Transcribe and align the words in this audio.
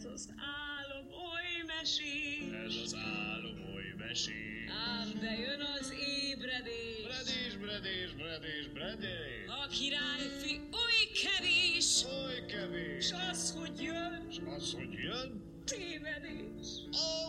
Ez 0.00 0.06
az 0.14 0.28
álom 0.36 1.06
oly 1.06 1.64
mesés. 1.66 2.52
Ez 2.64 2.74
az 2.84 2.94
álom 2.94 3.74
oly 3.74 3.94
mesés. 3.98 4.70
Ám 4.88 5.08
bejön 5.20 5.60
az 5.60 5.92
ébredés. 5.92 7.02
Bredés, 7.04 7.56
bredés, 7.56 8.12
bredés, 8.12 8.66
bredés. 8.72 9.46
A 9.46 9.66
királyfi 9.66 10.60
oly 10.84 11.02
kevés. 11.22 12.04
Oly 12.04 12.44
kevés. 12.46 13.06
S 13.06 13.12
az, 13.30 13.54
hogy 13.58 13.82
jön, 13.82 14.26
S 14.30 14.38
az, 14.56 14.72
hogy 14.72 14.92
jön, 14.92 15.42
tévedés. 15.64 16.68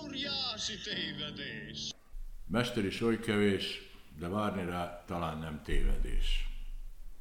óriási 0.04 0.74
tévedés. 0.84 1.94
Mester 2.48 2.86
is 2.86 3.02
oly 3.02 3.20
kevés, 3.20 3.82
de 4.20 4.28
várni 4.28 4.66
rá 4.66 5.04
talán 5.08 5.38
nem 5.38 5.62
tévedés. 5.64 6.48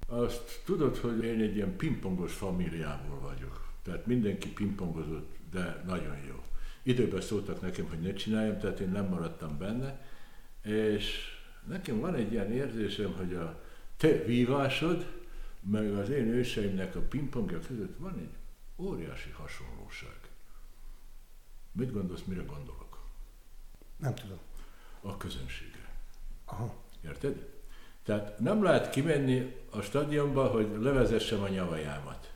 Azt 0.06 0.62
tudod, 0.64 0.96
hogy 0.96 1.24
én 1.24 1.40
egy 1.40 1.56
ilyen 1.56 1.76
pingpongos 1.76 2.32
familiából 2.32 3.20
vagyok. 3.20 3.68
Tehát 3.82 4.06
mindenki 4.06 4.48
pingpongozott, 4.48 5.36
de 5.50 5.82
nagyon 5.86 6.16
jó. 6.28 6.44
Időben 6.82 7.20
szóltak 7.20 7.60
nekem, 7.60 7.88
hogy 7.88 8.00
ne 8.00 8.12
csináljam, 8.12 8.58
tehát 8.58 8.80
én 8.80 8.90
nem 8.90 9.06
maradtam 9.06 9.58
benne, 9.58 10.00
és 10.62 11.38
nekem 11.66 12.00
van 12.00 12.14
egy 12.14 12.32
ilyen 12.32 12.52
érzésem, 12.52 13.12
hogy 13.12 13.34
a 13.34 13.62
te 13.96 14.08
vívásod, 14.24 15.18
meg 15.60 15.92
az 15.92 16.08
én 16.08 16.26
őseimnek 16.26 16.96
a 16.96 17.00
pingpongja 17.00 17.60
között 17.60 17.98
van 17.98 18.18
egy 18.18 18.34
óriási 18.76 19.30
hasonlóság. 19.30 20.18
Mit 21.72 21.92
gondolsz, 21.92 22.22
mire 22.24 22.42
gondolok? 22.42 22.98
Nem 23.96 24.14
tudom. 24.14 24.38
A 25.00 25.16
közönségre. 25.16 25.88
Aha. 26.44 26.74
Érted? 27.04 27.48
Tehát 28.02 28.38
nem 28.38 28.62
lehet 28.62 28.90
kimenni 28.90 29.56
a 29.70 29.80
stadionba, 29.80 30.46
hogy 30.46 30.68
levezessem 30.80 31.42
a 31.42 31.48
nyavajámat. 31.48 32.29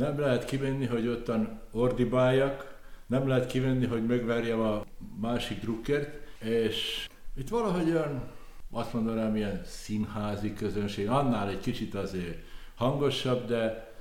Nem 0.00 0.18
lehet 0.18 0.44
kimenni, 0.44 0.86
hogy 0.86 1.06
ottan 1.06 1.60
ordibáljak, 1.72 2.78
nem 3.06 3.28
lehet 3.28 3.46
kimenni, 3.46 3.86
hogy 3.86 4.06
megverjem 4.06 4.60
a 4.60 4.84
másik 5.20 5.60
drukkert, 5.60 6.10
és 6.44 7.06
itt 7.36 7.48
valahogy 7.48 7.90
olyan, 7.90 8.22
azt 8.70 8.92
mondanám, 8.92 9.36
ilyen 9.36 9.60
színházi 9.64 10.52
közönség, 10.54 11.08
annál 11.08 11.48
egy 11.48 11.60
kicsit 11.60 11.94
azért 11.94 12.38
hangosabb, 12.74 13.46
de, 13.46 13.92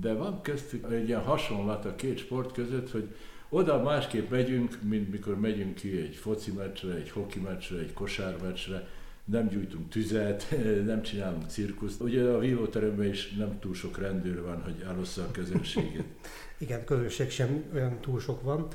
de 0.00 0.12
van 0.12 0.42
köztük 0.42 0.92
egy 0.92 1.08
ilyen 1.08 1.22
hasonlat 1.22 1.84
a 1.84 1.94
két 1.94 2.18
sport 2.18 2.52
között, 2.52 2.90
hogy 2.90 3.14
oda 3.48 3.82
másképp 3.82 4.30
megyünk, 4.30 4.78
mint 4.82 5.10
mikor 5.10 5.40
megyünk 5.40 5.74
ki 5.74 6.00
egy 6.00 6.14
foci 6.14 6.52
meccsre, 6.52 6.94
egy 6.94 7.10
hoki 7.10 7.38
meccsre, 7.38 7.78
egy 7.78 7.92
kosármeccsre, 7.92 8.88
nem 9.24 9.48
gyújtunk 9.48 9.88
tüzet, 9.88 10.54
nem 10.86 11.02
csinálunk 11.02 11.46
cirkuszt. 11.48 12.00
Ugye 12.00 12.22
a 12.22 12.38
vívóteremben 12.38 13.08
is 13.08 13.32
nem 13.32 13.58
túl 13.60 13.74
sok 13.74 13.98
rendőr 13.98 14.42
van, 14.42 14.62
hogy 14.62 14.84
elossza 14.86 15.22
a 15.22 15.30
közönséget. 15.30 16.04
Igen, 16.58 16.84
közönség 16.84 17.30
sem 17.30 17.64
olyan 17.74 18.00
túl 18.00 18.20
sok 18.20 18.42
van. 18.42 18.68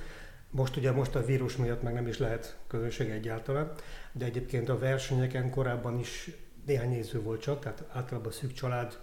Most 0.52 0.76
ugye 0.76 0.92
most 0.92 1.16
a 1.16 1.26
vírus 1.26 1.56
miatt 1.56 1.82
meg 1.82 1.94
nem 1.94 2.08
is 2.08 2.18
lehet 2.18 2.58
közönség 2.68 3.10
egyáltalán, 3.10 3.72
de 4.12 4.26
egyébként 4.26 4.70
a 4.70 4.80
versenyeken 4.80 5.50
korábban 5.50 6.00
is 6.00 6.32
néhány 6.66 6.90
néző 6.90 7.22
volt 7.22 7.42
csak, 7.42 7.60
tehát 7.60 7.84
általában 7.92 8.32
szűk 8.32 8.54
család, 8.54 9.00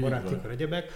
barátik, 0.00 0.38
egyebek. 0.50 0.90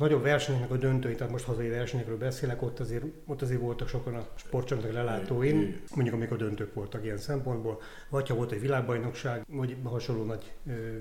Nagyobb 0.00 0.22
versenyeknek 0.22 0.70
a 0.70 0.76
döntői, 0.76 1.14
tehát 1.14 1.32
most 1.32 1.44
hazai 1.44 1.68
versenyekről 1.68 2.18
beszélek, 2.18 2.62
ott 2.62 2.80
azért, 2.80 3.04
ott 3.26 3.42
azért 3.42 3.60
voltak 3.60 3.88
sokan 3.88 4.14
a 4.14 4.26
sportcsapatnak 4.34 4.92
lelátóin, 4.92 5.80
mondjuk 5.94 6.14
amikor 6.14 6.36
döntők 6.36 6.74
voltak 6.74 7.04
ilyen 7.04 7.18
szempontból, 7.18 7.80
vagy 8.08 8.28
ha 8.28 8.34
volt 8.34 8.52
egy 8.52 8.60
világbajnokság, 8.60 9.44
vagy 9.48 9.76
hasonló 9.82 10.24
nagy 10.24 10.52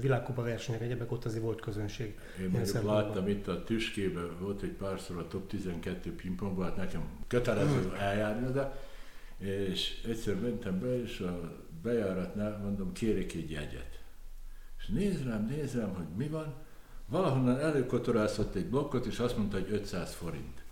világkupa 0.02 0.42
versenyek, 0.42 0.82
egyebek, 0.82 1.12
ott 1.12 1.26
azért 1.26 1.44
volt 1.44 1.62
közönség. 1.62 2.18
Én 2.42 2.50
mondjuk 2.50 2.84
láttam 2.84 3.28
itt 3.28 3.48
a 3.48 3.64
Tüskében, 3.64 4.38
volt 4.40 4.62
egy 4.62 4.72
párszor 4.72 5.18
a 5.18 5.28
top 5.28 5.48
12 5.48 6.16
pingpongban, 6.16 6.66
hát 6.66 6.76
nekem 6.76 7.02
kötelező 7.28 7.94
eljárni 8.00 8.48
oda, 8.48 8.80
és 9.38 10.04
egyszer 10.08 10.40
mentem 10.40 10.80
be, 10.80 11.02
és 11.02 11.20
a 11.20 11.62
bejáratnál 11.84 12.58
mondom, 12.64 12.94
kérek 12.94 13.34
egy 13.34 13.52
jegyet. 13.52 14.00
És 14.80 14.88
néz 14.88 15.24
rám, 15.24 15.46
néz 15.46 15.76
rám, 15.76 15.94
hogy 15.96 16.08
mi 16.18 16.28
van, 16.28 16.68
valahonnan 17.10 17.60
előkotorászott 17.60 18.56
egy 18.56 18.66
blokkot, 18.66 19.06
és 19.06 19.20
azt 19.20 19.38
mondta, 19.38 19.58
hogy 19.58 19.72
500 19.72 20.14
forint. 20.14 20.64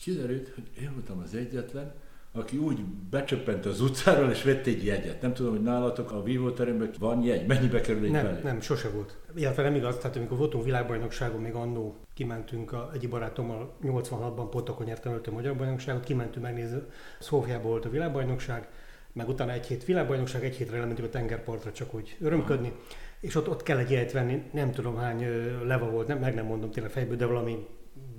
Kiderült, 0.00 0.52
hogy 0.54 0.82
én 0.82 0.92
voltam 0.92 1.18
az 1.24 1.34
egyetlen, 1.34 1.92
aki 2.32 2.56
úgy 2.56 2.84
becsöppent 3.10 3.66
az 3.66 3.80
utcáról, 3.80 4.30
és 4.30 4.42
vett 4.42 4.66
egy 4.66 4.84
jegyet. 4.84 5.22
Nem 5.22 5.34
tudom, 5.34 5.52
hogy 5.52 5.62
nálatok 5.62 6.12
a 6.12 6.22
vívóteremben 6.22 6.90
van 6.98 7.22
jegy, 7.22 7.46
mennyibe 7.46 7.80
kerül 7.80 8.04
egy 8.04 8.10
Nem, 8.10 8.24
belé? 8.24 8.40
nem, 8.42 8.60
sose 8.60 8.88
volt. 8.88 9.16
Illetve 9.34 9.62
nem 9.62 9.74
igaz, 9.74 9.96
tehát 9.96 10.16
amikor 10.16 10.38
voltunk 10.38 10.64
világbajnokságon, 10.64 11.40
még 11.40 11.54
annó 11.54 11.96
kimentünk 12.14 12.72
a, 12.72 12.90
egyik 12.94 13.08
barátommal 13.08 13.74
86-ban 13.82 14.46
Potokon 14.50 14.86
nyertem 14.86 15.12
előtt 15.12 15.26
a 15.26 15.32
magyar 15.32 15.56
bajnokságot, 15.56 16.04
kimentünk 16.04 16.44
megnézni, 16.44 16.82
Szófiában 17.20 17.70
volt 17.70 17.84
a 17.84 17.90
világbajnokság, 17.90 18.68
meg 19.12 19.28
utána 19.28 19.52
egy 19.52 19.66
hét 19.66 19.84
világbajnokság, 19.84 20.44
egy 20.44 20.56
hétre 20.56 20.76
elmentünk 20.76 21.08
a 21.08 21.10
tengerpartra 21.10 21.72
csak 21.72 21.94
úgy 21.94 22.16
örömködni, 22.20 22.72
és 23.24 23.34
ott, 23.34 23.48
ott 23.48 23.62
kell 23.62 23.78
egy 23.78 23.90
jegyet 23.90 24.12
venni, 24.12 24.42
nem 24.52 24.70
tudom 24.72 24.96
hány 24.96 25.26
leva 25.64 25.90
volt, 25.90 26.06
nem, 26.06 26.18
meg 26.18 26.34
nem 26.34 26.46
mondom 26.46 26.70
tényleg 26.70 26.92
fejből, 26.92 27.16
de 27.16 27.26
valami 27.26 27.66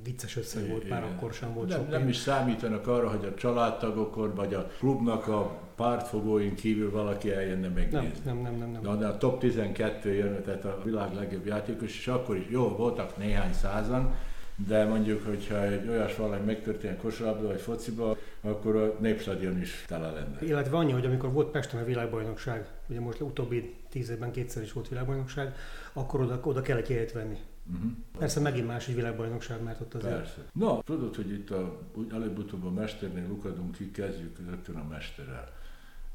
vicces 0.03 0.37
összeg 0.37 0.69
volt, 0.69 0.89
már 0.89 1.03
Igen. 1.03 1.13
akkor 1.15 1.33
sem 1.33 1.53
volt 1.53 1.67
nem, 1.69 1.77
sok 1.79 1.89
nem 1.89 1.99
pénz. 1.99 2.11
is 2.15 2.17
számítanak 2.21 2.87
arra, 2.87 3.09
hogy 3.09 3.25
a 3.25 3.33
családtagokon 3.33 4.33
vagy 4.35 4.53
a 4.53 4.67
klubnak 4.79 5.27
a 5.27 5.59
pártfogóin 5.75 6.55
kívül 6.55 6.91
valaki 6.91 7.31
eljönne 7.31 7.61
Nem, 7.67 7.71
megnézni. 7.71 8.11
nem, 8.25 8.37
nem, 8.37 8.55
nem, 8.55 8.69
nem. 8.69 8.81
De, 8.81 8.95
de 8.95 9.05
a 9.07 9.17
top 9.17 9.39
12 9.39 10.13
jön, 10.13 10.43
tehát 10.43 10.65
a 10.65 10.81
világ 10.83 11.13
legjobb 11.13 11.45
játékos, 11.45 11.97
és 11.97 12.07
akkor 12.07 12.35
is 12.37 12.45
jó, 12.49 12.67
voltak 12.69 13.17
néhány 13.17 13.53
százan, 13.53 14.15
de 14.55 14.85
mondjuk, 14.85 15.25
hogyha 15.25 15.63
egy 15.63 15.87
olyas 15.87 16.15
valami 16.15 16.45
megtörténik 16.45 16.97
kosarlabda 16.97 17.47
vagy 17.47 17.61
fociba, 17.61 18.17
akkor 18.41 18.75
a 18.75 18.95
népstadion 18.99 19.61
is 19.61 19.85
tele 19.87 20.11
lenne. 20.11 20.37
Illetve 20.41 20.77
annyi, 20.77 20.91
hogy 20.91 21.05
amikor 21.05 21.31
volt 21.31 21.51
Pesten 21.51 21.81
a 21.81 21.85
világbajnokság, 21.85 22.67
ugye 22.87 22.99
most 22.99 23.21
utóbbi 23.21 23.75
tíz 23.89 24.09
évben 24.09 24.31
kétszer 24.31 24.63
is 24.63 24.73
volt 24.73 24.87
világbajnokság, 24.87 25.55
akkor 25.93 26.21
oda, 26.21 26.39
oda 26.43 26.61
kell 26.61 26.77
egy 26.77 26.89
jegyet 26.89 27.11
venni. 27.11 27.37
Uh-huh. 27.73 27.91
Persze 28.17 28.39
megint 28.39 28.67
más 28.67 28.87
egy 28.87 28.95
világbajnokság, 28.95 29.63
mert 29.63 29.81
ott 29.81 29.93
azért... 29.93 30.15
Persze. 30.15 30.41
No, 30.53 30.81
tudod, 30.83 31.15
hogy 31.15 31.31
itt 31.31 31.49
a, 31.49 31.79
előbb-utóbb 32.11 32.65
a 32.65 32.71
mesternél 32.71 33.27
lukadunk 33.27 33.75
ki, 33.75 33.91
kezdjük 33.91 34.37
rögtön 34.49 34.75
a 34.75 34.87
mesterrel. 34.89 35.53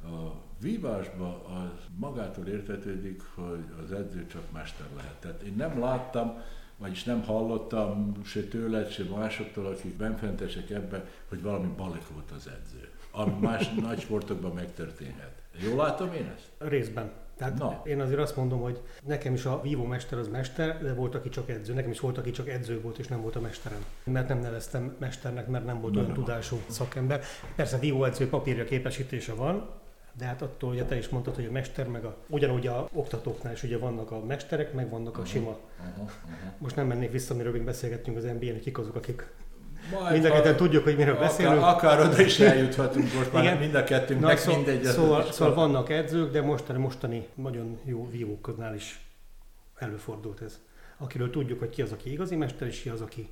A 0.02 0.32
vívásban 0.60 1.40
az 1.44 1.84
magától 1.96 2.46
értetődik, 2.46 3.22
hogy 3.34 3.64
az 3.84 3.92
edző 3.92 4.26
csak 4.26 4.42
mester 4.52 4.86
lehet. 4.96 5.16
Tehát 5.20 5.42
én 5.42 5.54
nem 5.56 5.80
láttam, 5.80 6.42
vagyis 6.80 7.04
nem 7.04 7.22
hallottam 7.22 8.12
se 8.24 8.42
tőled, 8.42 8.90
se 8.90 9.02
másoktól, 9.16 9.66
akik 9.66 9.96
benfentesek 9.96 10.70
ebbe, 10.70 11.04
hogy 11.28 11.42
valami 11.42 11.68
balek 11.76 12.08
volt 12.08 12.30
az 12.30 12.46
edző. 12.46 12.88
Ami 13.10 13.32
más 13.40 13.70
nagy 13.86 14.00
sportokban 14.00 14.52
megtörténhet. 14.52 15.32
Jól 15.64 15.76
látom 15.76 16.12
én 16.12 16.32
ezt? 16.36 16.70
Részben. 16.70 17.10
Tehát 17.36 17.58
Na. 17.58 17.82
én 17.84 18.00
azért 18.00 18.20
azt 18.20 18.36
mondom, 18.36 18.60
hogy 18.60 18.80
nekem 19.06 19.34
is 19.34 19.44
a 19.44 19.60
vívó 19.62 19.84
mester 19.84 20.18
az 20.18 20.28
mester, 20.28 20.82
de 20.82 20.94
volt, 20.94 21.14
aki 21.14 21.28
csak 21.28 21.50
edző. 21.50 21.74
Nekem 21.74 21.90
is 21.90 22.00
volt, 22.00 22.18
aki 22.18 22.30
csak 22.30 22.48
edző 22.48 22.80
volt, 22.80 22.98
és 22.98 23.06
nem 23.06 23.20
volt 23.20 23.36
a 23.36 23.40
mesterem. 23.40 23.84
Mert 24.04 24.28
nem 24.28 24.38
neveztem 24.38 24.96
mesternek, 24.98 25.46
mert 25.46 25.64
nem 25.64 25.80
volt 25.80 25.94
Nem, 25.94 26.02
olyan 26.02 26.14
tudású 26.14 26.60
szakember. 26.66 27.22
Persze 27.56 27.78
vívó 27.78 28.04
edző 28.04 28.28
papírja 28.28 28.64
képesítése 28.64 29.34
van, 29.34 29.68
de 30.20 30.26
hát 30.26 30.42
attól, 30.42 30.70
ugye 30.70 30.84
te 30.84 30.96
is 30.96 31.08
mondtad, 31.08 31.34
hogy 31.34 31.44
a 31.44 31.50
mester, 31.50 31.86
meg 31.88 32.04
a, 32.04 32.16
ugyanúgy 32.28 32.66
a 32.66 32.88
oktatóknál 32.92 33.52
is 33.52 33.62
ugye 33.62 33.78
vannak 33.78 34.10
a 34.10 34.24
mesterek, 34.24 34.72
meg 34.72 34.90
vannak 34.90 35.18
a 35.18 35.24
sima. 35.24 35.50
Uh-huh, 35.50 36.02
uh-huh. 36.02 36.10
Most 36.58 36.76
nem 36.76 36.86
mennék 36.86 37.12
vissza, 37.12 37.34
miről 37.34 37.52
még 37.52 37.62
beszélgettünk 37.62 38.16
az 38.16 38.22
NBA-n, 38.22 38.50
hogy 38.50 38.60
kik 38.60 38.78
azok, 38.78 38.94
akik 38.94 39.26
Majd, 39.92 40.12
mind 40.12 40.24
a 40.24 40.30
ketten 40.30 40.56
tudjuk, 40.56 40.84
hogy 40.84 40.96
miről 40.96 41.18
beszélünk. 41.18 41.56
Akár, 41.56 41.74
akár 41.74 42.00
oda 42.00 42.22
is 42.22 42.38
eljuthatunk 42.40 43.14
most 43.14 43.32
már 43.32 43.42
Igen. 43.42 43.56
mind 43.56 43.74
a 43.74 43.84
kettőnknek, 43.84 44.20
Na, 44.20 44.32
Na, 44.32 44.36
szó, 44.36 44.54
mindegy. 44.54 44.84
szóval, 44.84 45.32
szóval 45.32 45.54
van. 45.54 45.72
vannak 45.72 45.90
edzők, 45.90 46.32
de 46.32 46.42
mostani, 46.42 46.78
mostani 46.78 47.26
nagyon 47.34 47.78
jó 47.84 48.08
vívóknál 48.10 48.74
is 48.74 49.00
előfordult 49.76 50.40
ez. 50.40 50.60
Akiről 50.96 51.30
tudjuk, 51.30 51.58
hogy 51.58 51.70
ki 51.70 51.82
az, 51.82 51.92
aki 51.92 52.12
igazi 52.12 52.36
mester, 52.36 52.68
és 52.68 52.80
ki 52.80 52.88
az, 52.88 53.00
aki 53.00 53.28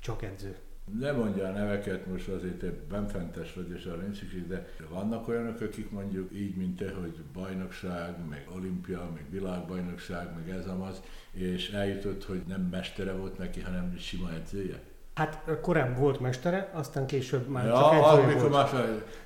csak 0.00 0.22
edző. 0.22 0.56
Ne 0.98 1.12
mondjál 1.12 1.52
neveket, 1.52 2.06
most 2.06 2.28
azért 2.28 2.58
te 2.58 2.72
benfentes 2.88 3.54
vagy, 3.54 3.70
és 3.70 3.84
arra 3.84 4.02
nincs 4.02 4.16
szükség, 4.16 4.46
de 4.46 4.68
vannak 4.90 5.28
olyanok, 5.28 5.60
akik 5.60 5.90
mondjuk 5.90 6.34
így, 6.34 6.56
mint 6.56 6.76
te, 6.76 6.92
hogy 6.92 7.14
bajnokság, 7.32 8.28
meg 8.28 8.46
olimpia, 8.54 9.10
meg 9.14 9.24
világbajnokság, 9.30 10.34
meg 10.34 10.50
ez 10.50 10.66
amaz, 10.66 11.02
és 11.30 11.70
eljutott, 11.70 12.24
hogy 12.24 12.42
nem 12.46 12.60
mestere 12.60 13.12
volt 13.12 13.38
neki, 13.38 13.60
hanem 13.60 13.96
sima 13.98 14.32
edzője. 14.32 14.80
Hát 15.18 15.42
korábban 15.60 16.00
volt 16.00 16.20
mestere, 16.20 16.70
aztán 16.72 17.06
később 17.06 17.48
már 17.48 17.64
csak 17.64 17.72
ja, 17.72 18.04
az 18.04 18.18
edzője 18.18 18.38
volt. 18.38 18.52
más, 18.52 18.70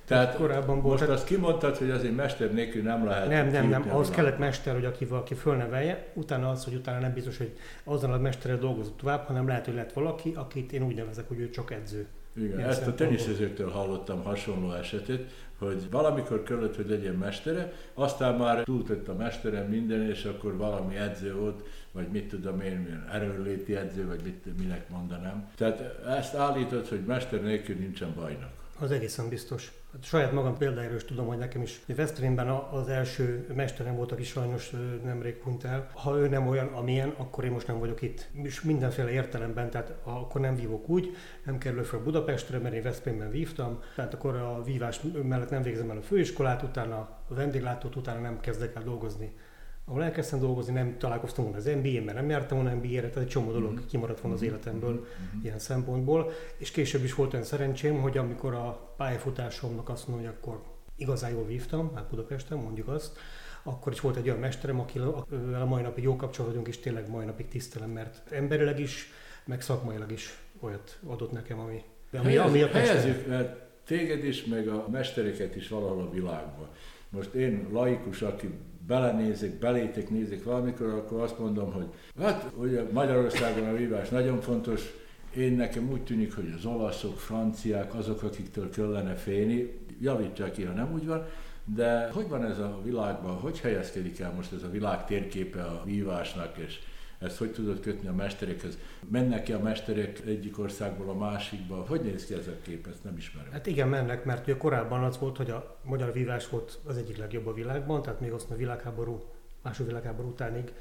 tehát 0.04 0.36
korábban 0.36 0.80
volt, 0.82 1.00
most 1.00 1.10
azt 1.12 1.26
kimondtad, 1.26 1.76
hogy 1.76 1.90
azért 1.90 2.16
mester 2.16 2.52
nélkül 2.52 2.82
nem 2.82 3.06
lehet 3.06 3.28
Nem, 3.28 3.48
nem, 3.48 3.68
nem, 3.68 3.80
ahhoz 3.80 4.08
világba. 4.08 4.14
kellett 4.14 4.38
mester, 4.38 4.74
hogy 4.74 4.84
aki 4.84 5.04
valaki 5.04 5.34
fölnevelje, 5.34 6.06
utána 6.14 6.50
az, 6.50 6.64
hogy 6.64 6.74
utána 6.74 6.98
nem 6.98 7.12
biztos, 7.12 7.38
hogy 7.38 7.56
azon 7.84 8.12
a 8.12 8.18
mesterrel 8.18 8.58
dolgozott 8.58 8.96
tovább, 8.96 9.26
hanem 9.26 9.46
lehet, 9.46 9.64
hogy 9.64 9.74
lett 9.74 9.92
valaki, 9.92 10.32
akit 10.36 10.72
én 10.72 10.82
úgy 10.82 10.94
nevezek, 10.94 11.28
hogy 11.28 11.38
ő 11.40 11.50
csak 11.50 11.70
edző. 11.72 12.06
Igen, 12.36 12.58
Ilyen 12.58 12.68
ezt 12.68 12.86
a 12.86 12.94
teniszezőktől 12.94 13.70
hallottam 13.70 14.22
hasonló 14.22 14.72
esetet, 14.72 15.20
hogy 15.58 15.90
valamikor 15.90 16.42
kellett, 16.42 16.76
hogy 16.76 16.88
legyen 16.88 17.14
mestere, 17.14 17.72
aztán 17.94 18.34
már 18.34 18.62
túltett 18.62 19.08
a 19.08 19.14
mestere 19.14 19.62
minden, 19.62 20.08
és 20.08 20.24
akkor 20.24 20.56
valami 20.56 20.96
edző 20.96 21.34
volt, 21.34 21.62
vagy 21.92 22.08
mit 22.08 22.28
tudom 22.28 22.60
én, 22.60 22.76
milyen 22.76 23.08
erőléti 23.12 23.76
edző, 23.76 24.06
vagy 24.06 24.20
mit, 24.24 24.58
minek 24.58 24.88
mondanám. 24.88 25.50
Tehát 25.56 25.80
ezt 26.06 26.34
állított, 26.34 26.88
hogy 26.88 27.04
mester 27.04 27.42
nélkül 27.42 27.76
nincsen 27.76 28.12
bajnok. 28.14 28.50
Az 28.78 28.90
egészen 28.90 29.28
biztos. 29.28 29.72
Hát 29.92 30.04
saját 30.04 30.32
magam 30.32 30.56
példájáról 30.56 30.96
is 30.96 31.04
tudom, 31.04 31.26
hogy 31.26 31.38
nekem 31.38 31.62
is 31.62 31.80
Veszprémben 31.86 32.48
az 32.48 32.88
első 32.88 33.46
mesterem 33.54 33.96
volt, 33.96 34.12
aki 34.12 34.22
sajnos 34.22 34.72
nemrég 35.04 35.40
hunyt 35.42 35.64
el. 35.64 35.90
Ha 35.94 36.18
ő 36.18 36.28
nem 36.28 36.46
olyan, 36.46 36.66
amilyen, 36.66 37.14
akkor 37.16 37.44
én 37.44 37.50
most 37.50 37.66
nem 37.66 37.78
vagyok 37.78 38.02
itt. 38.02 38.28
És 38.42 38.60
mindenféle 38.60 39.10
értelemben, 39.10 39.70
tehát 39.70 39.94
akkor 40.02 40.40
nem 40.40 40.56
vívok 40.56 40.88
úgy, 40.88 41.16
nem 41.44 41.58
kerülök 41.58 41.84
fel 41.84 42.00
Budapestre, 42.00 42.58
mert 42.58 42.74
én 42.74 42.82
Veszprémben 42.82 43.30
vívtam, 43.30 43.80
tehát 43.94 44.14
akkor 44.14 44.36
a 44.36 44.62
vívás 44.62 45.00
mellett 45.22 45.50
nem 45.50 45.62
végzem 45.62 45.90
el 45.90 45.96
a 45.96 46.02
főiskolát, 46.02 46.62
utána 46.62 46.96
a 47.28 47.34
vendéglátót, 47.34 47.96
utána 47.96 48.20
nem 48.20 48.40
kezdek 48.40 48.74
el 48.74 48.82
dolgozni. 48.82 49.32
Ahol 49.84 50.02
elkezdtem 50.02 50.40
dolgozni, 50.40 50.72
nem 50.72 50.98
találkoztam 50.98 51.44
volna 51.44 51.58
az 51.58 51.64
NBA-n, 51.64 52.02
mert 52.04 52.16
nem 52.16 52.30
jártam 52.30 52.62
volna 52.62 52.74
NBA-re, 52.74 53.08
tehát 53.08 53.16
egy 53.16 53.28
csomó 53.28 53.52
dolog 53.52 53.86
kimaradt 53.86 54.20
volna 54.20 54.36
az 54.36 54.42
életemből 54.42 55.06
ilyen 55.42 55.58
szempontból. 55.58 56.30
És 56.56 56.70
később 56.70 57.04
is 57.04 57.14
volt 57.14 57.32
olyan 57.32 57.44
szerencsém, 57.44 58.00
hogy 58.00 58.18
amikor 58.18 58.54
a 58.54 58.94
pályafutásomnak 58.96 59.88
azt 59.88 60.08
mondom, 60.08 60.26
hogy 60.26 60.34
akkor 60.38 60.62
igazán 60.96 61.30
jól 61.30 61.46
vívtam, 61.46 61.94
hát 61.94 62.08
Budapesten, 62.08 62.58
mondjuk 62.58 62.88
azt, 62.88 63.18
akkor 63.62 63.92
is 63.92 64.00
volt 64.00 64.16
egy 64.16 64.28
olyan 64.28 64.38
mesterem, 64.38 64.80
akivel 64.80 65.26
a 65.60 65.64
mai 65.64 65.82
napig 65.82 66.04
jó 66.04 66.16
kapcsolat 66.16 66.50
vagyunk, 66.50 66.68
és 66.68 66.78
tényleg 66.78 67.10
mai 67.10 67.24
napig 67.24 67.48
tisztelem, 67.48 67.90
mert 67.90 68.32
emberileg 68.32 68.80
is, 68.80 69.12
meg 69.44 69.62
szakmailag 69.62 70.12
is 70.12 70.38
olyat 70.60 70.98
adott 71.06 71.32
nekem, 71.32 71.58
ami, 71.58 71.82
ami, 72.12 72.36
ami 72.36 72.62
a 72.62 72.66
helyezzük 72.66 73.26
mert 73.26 73.60
téged 73.86 74.24
is, 74.24 74.44
meg 74.44 74.68
a 74.68 74.86
mestereket 74.90 75.56
is 75.56 75.68
valahol 75.68 76.02
a 76.02 76.10
világban. 76.10 76.68
Most 77.12 77.34
én 77.34 77.66
laikus, 77.72 78.22
aki 78.22 78.50
belenézek, 78.86 79.58
belétek 79.58 80.10
nézek 80.10 80.44
valamikor, 80.44 80.88
akkor 80.88 81.20
azt 81.20 81.38
mondom, 81.38 81.72
hogy 81.72 81.86
hát 82.20 82.52
ugye 82.56 82.82
Magyarországon 82.92 83.68
a 83.68 83.76
vívás 83.76 84.08
nagyon 84.08 84.40
fontos, 84.40 84.94
én 85.36 85.52
nekem 85.52 85.90
úgy 85.90 86.02
tűnik, 86.02 86.34
hogy 86.34 86.54
az 86.56 86.64
olaszok, 86.64 87.18
franciák, 87.18 87.94
azok, 87.94 88.22
akiktől 88.22 88.70
kellene 88.70 89.14
félni, 89.14 89.78
javítsák 90.00 90.52
ki, 90.52 90.62
ha 90.62 90.72
nem 90.72 90.92
úgy 90.92 91.06
van, 91.06 91.26
de 91.64 92.10
hogy 92.12 92.28
van 92.28 92.44
ez 92.44 92.58
a 92.58 92.80
világban, 92.84 93.34
hogy 93.34 93.60
helyezkedik 93.60 94.20
el 94.20 94.32
most 94.32 94.52
ez 94.52 94.62
a 94.62 94.70
világ 94.70 95.06
térképe 95.06 95.62
a 95.62 95.82
vívásnak, 95.84 96.56
és 96.56 96.78
ezt 97.22 97.38
hogy 97.38 97.52
tudod 97.52 97.80
kötni 97.80 98.08
a 98.08 98.12
mesterekhez? 98.12 98.78
Mennek 99.08 99.42
ki 99.42 99.52
a 99.52 99.58
mesterek 99.58 100.20
egyik 100.26 100.58
országból 100.58 101.08
a 101.08 101.14
másikba? 101.14 101.84
Hogy 101.88 102.00
néz 102.00 102.26
ki 102.26 102.34
ez 102.34 102.46
a 102.46 102.56
kép? 102.62 102.86
Ezt 102.86 103.04
nem 103.04 103.16
ismerem. 103.16 103.52
Hát 103.52 103.66
igen, 103.66 103.88
mennek, 103.88 104.24
mert 104.24 104.46
ugye 104.46 104.56
korábban 104.56 105.04
az 105.04 105.18
volt, 105.18 105.36
hogy 105.36 105.50
a 105.50 105.78
magyar 105.84 106.12
vívás 106.12 106.48
volt 106.48 106.78
az 106.84 106.96
egyik 106.96 107.16
legjobb 107.16 107.46
a 107.46 107.52
világban, 107.54 108.02
tehát 108.02 108.20
még 108.20 108.32
azt 108.32 108.50
a 108.50 108.56
világháború, 108.56 109.22
második 109.62 109.86
világháború 109.86 110.28
utánig, 110.28 110.72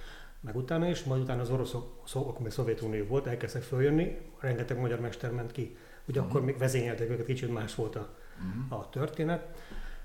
meg 0.41 0.55
utána 0.55 0.89
is, 0.89 1.03
majd 1.03 1.21
utána 1.21 1.41
az 1.41 1.49
oroszok, 1.49 2.01
szó, 2.07 2.27
akkor 2.27 2.41
még 2.41 2.51
Szovjetunió 2.51 3.05
volt, 3.05 3.27
elkezdtek 3.27 3.61
följönni, 3.61 4.17
rengeteg 4.39 4.79
magyar 4.79 4.99
mester 4.99 5.31
ment 5.31 5.51
ki. 5.51 5.77
Ugye 6.05 6.19
Mhm. 6.19 6.29
akkor 6.29 6.45
még 6.45 6.57
vezényeltek 6.57 7.09
őket, 7.09 7.25
kicsit 7.25 7.53
más 7.53 7.75
volt 7.75 7.95
a, 7.95 8.09
a 8.69 8.89
történet. 8.89 9.57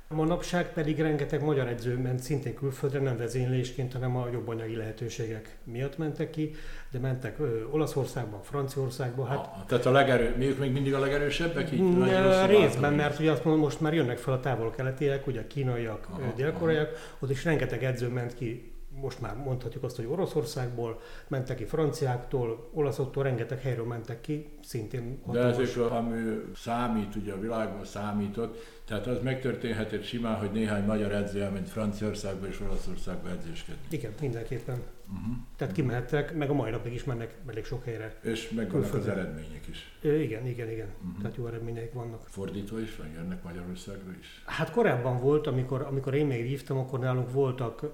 Manapság 0.09 0.73
pedig 0.73 1.01
rengeteg 1.01 1.43
magyar 1.45 1.69
edző 1.69 1.99
ment 1.99 2.21
szintén 2.21 2.55
külföldre, 2.55 3.01
nem 3.01 3.17
vezénylésként, 3.17 3.93
hanem 3.93 4.17
a 4.17 4.29
jobb 4.33 4.49
anyagi 4.49 4.77
lehetőségek 4.77 5.57
miatt 5.65 5.99
mentek 5.99 6.31
ki, 6.31 6.55
de 6.91 6.99
mentek 6.99 7.39
ö, 7.39 7.65
Olaszországba, 7.71 8.41
Franciaországba, 8.43 9.25
hát 9.25 9.37
Ah, 9.39 9.65
tehát 9.67 9.87
a 9.87 9.91
legerő, 9.91 10.35
miük 10.39 10.59
még 10.59 10.73
mindig 10.73 10.95
a 10.95 10.99
legerősebbek? 10.99 11.73
Így 11.73 11.81
rosszul 11.99 12.47
Részben, 12.47 12.81
látom. 12.81 12.97
mert 12.97 13.19
ugye 13.19 13.31
azt 13.31 13.45
mondom, 13.45 13.63
most 13.63 13.81
már 13.81 13.95
jönnek 13.95 14.19
fel 14.19 14.33
a 14.35 14.41
távol-keletiek, 14.41 15.27
ugye 15.27 15.41
a 15.41 15.47
kínaiak, 15.47 16.09
dél-koreaiak, 16.37 17.17
ott 17.19 17.31
is 17.31 17.45
rengeteg 17.45 17.85
edző 17.85 18.09
ment 18.09 18.35
ki, 18.35 18.71
most 19.01 19.21
már 19.21 19.37
mondhatjuk 19.37 19.85
azt, 19.85 19.97
hogy 19.97 20.07
Oroszországból, 20.07 21.01
mentek 21.29 21.57
ki 21.57 21.65
franciáktól, 21.65 22.71
olaszoktól, 22.75 23.23
rengeteg 23.23 23.61
helyről 23.61 23.87
mentek 23.87 24.21
ki, 24.21 24.49
szintén 24.63 25.21
De 25.33 25.39
hatalmas. 25.41 25.69
ezek, 25.77 25.91
ami 25.91 26.21
számít, 26.57 27.15
ugye 27.17 27.33
a 27.33 27.41
világban 27.41 27.85
számított, 27.85 28.59
tehát 28.87 29.07
az 29.07 29.23
megtörténhetett 29.23 30.05
simán, 30.05 30.37
hogy 30.37 30.51
néhány 30.51 30.85
magyar 30.85 31.13
edző 31.13 31.43
elment 31.43 31.69
Franciaországba 31.69 32.47
és 32.47 32.61
Olaszországba 32.61 33.31
edzősködni. 33.31 33.83
Igen, 33.89 34.13
mindenképpen. 34.21 34.83
Uh-huh. 35.09 35.37
Tehát 35.57 35.75
kimehettek, 35.75 36.35
meg 36.35 36.51
a 36.51 36.53
mai 36.53 36.71
napig 36.71 36.93
is 36.93 37.05
mennek 37.05 37.35
elég 37.47 37.65
sok 37.65 37.85
helyre. 37.85 38.19
És 38.23 38.51
megvannak 38.51 38.95
az 38.95 39.09
eredmények 39.09 39.67
is. 39.71 39.93
Ö, 40.03 40.19
igen, 40.19 40.47
igen, 40.47 40.71
igen. 40.71 40.89
Uh-huh. 40.99 41.21
Tehát 41.21 41.37
jó 41.37 41.47
eredményeik 41.47 41.93
vannak. 41.93 42.27
Fordítva 42.29 42.81
is 42.81 42.97
van, 42.97 43.07
jönnek 43.15 43.43
Magyarországra 43.43 44.11
is. 44.21 44.43
Hát 44.45 44.71
korábban 44.71 45.21
volt, 45.21 45.47
amikor, 45.47 45.83
amikor 45.83 46.15
én 46.15 46.27
még 46.27 46.43
vívtam, 46.43 46.79
akkor 46.79 46.99
nálunk 46.99 47.33
voltak, 47.33 47.85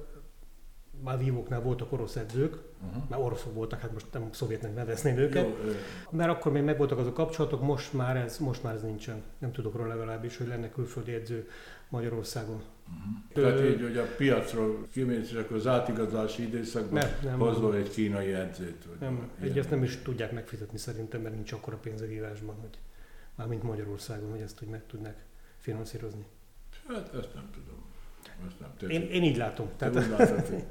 már 1.05 1.19
vívóknál 1.19 1.61
voltak 1.61 1.93
orosz 1.93 2.17
edzők, 2.17 2.71
Uh-huh. 2.89 3.03
már 3.09 3.21
oroszok 3.21 3.55
voltak, 3.55 3.81
hát 3.81 3.93
most 3.93 4.07
nem 4.13 4.29
szovjetnek 4.33 4.75
nevezném 4.75 5.17
őket, 5.17 5.45
Jó, 5.45 5.57
mert 6.11 6.31
akkor 6.31 6.53
még 6.53 6.63
megvoltak 6.63 6.99
azok 6.99 7.19
a 7.19 7.23
kapcsolatok, 7.23 7.63
most 7.63 7.93
már 7.93 8.17
ez, 8.17 8.39
most 8.39 8.63
már 8.63 8.75
ez 8.75 8.83
nincsen. 8.83 9.23
Nem 9.39 9.53
tudok 9.53 9.77
róla 9.77 9.89
legalábbis, 9.89 10.37
hogy 10.37 10.47
lenne 10.47 10.71
külföldi 10.71 11.13
edző 11.13 11.49
Magyarországon. 11.89 12.63
uh-huh. 12.89 13.33
Tehát 13.33 13.71
így, 13.75 13.83
hogy 13.83 13.97
a 13.97 14.05
piacról 14.17 14.87
kimész, 14.93 15.31
és 15.31 15.37
akkor 15.37 15.57
az 15.57 15.67
átigazolási 15.67 16.43
időszakban 16.43 16.93
Nem, 16.93 17.11
nem, 17.23 17.39
hozol 17.39 17.75
egy 17.77 17.91
kínai 17.91 18.33
edzőt. 18.33 18.85
Vagy 18.85 18.99
nem, 19.01 19.31
ilyen. 19.41 19.51
egy 19.51 19.59
azt 19.59 19.71
nem 19.71 19.83
is 19.83 20.03
tudják 20.03 20.33
megfizetni 20.33 20.79
szerintem, 20.79 21.21
mert 21.21 21.35
nincs 21.35 21.53
akkora 21.53 21.77
pénz 21.77 22.01
a 22.01 22.07
vívásban, 22.07 22.55
hogy 22.61 22.79
mármint 23.35 23.63
Magyarországon, 23.63 24.31
hogy 24.31 24.41
ezt 24.41 24.63
úgy 24.63 24.69
meg 24.69 24.87
tudnak 24.87 25.15
finanszírozni. 25.59 26.27
Hát 26.89 27.15
ezt 27.15 27.35
nem 27.35 27.51
tudom. 27.53 27.83
Ezt 28.47 28.61
nem. 28.61 28.91
Én, 28.91 29.11
én 29.11 29.23
így 29.23 29.37
látom. 29.37 29.69
Te 29.77 29.91
Tehát, 29.91 30.07
úgy 30.07 30.19
látod, 30.19 30.65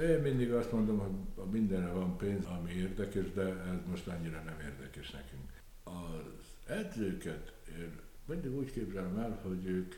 én 0.00 0.18
mindig 0.18 0.52
azt 0.52 0.72
mondom, 0.72 0.98
hogy 0.98 1.44
a 1.44 1.48
mindenre 1.50 1.90
van 1.90 2.16
pénz, 2.16 2.44
ami 2.44 2.72
érdekes, 2.72 3.32
de 3.32 3.42
ez 3.42 3.78
most 3.90 4.06
annyira 4.06 4.42
nem 4.44 4.60
érdekes 4.60 5.10
nekünk. 5.10 5.62
Az 5.84 6.74
edzőket 6.76 7.52
én 7.78 8.00
mindig 8.26 8.56
úgy 8.56 8.72
képzelem 8.72 9.18
el, 9.18 9.40
hogy 9.42 9.66
ők 9.66 9.94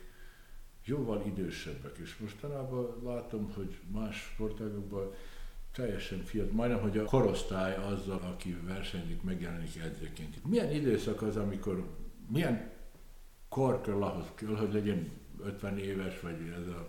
jóval 0.85 1.23
idősebbek, 1.25 1.97
és 1.97 2.17
mostanában 2.17 3.01
látom, 3.03 3.51
hogy 3.53 3.77
más 3.91 4.17
sportágokban 4.33 5.13
teljesen 5.71 6.23
fiatal, 6.23 6.53
majdnem, 6.53 6.81
hogy 6.81 6.97
a 6.97 7.03
korosztály 7.03 7.75
azzal, 7.75 8.19
aki 8.21 8.57
versenyzik, 8.65 9.21
megjelenik 9.21 9.77
edzőként. 9.83 10.45
Milyen 10.45 10.71
időszak 10.71 11.21
az, 11.21 11.37
amikor, 11.37 11.89
milyen 12.31 12.71
kor 13.49 13.81
kell 13.81 14.03
ahhoz 14.03 14.31
kell, 14.35 14.55
hogy 14.55 14.73
legyen 14.73 15.11
50 15.43 15.77
éves, 15.77 16.19
vagy 16.19 16.53
ez 16.61 16.67
a 16.67 16.87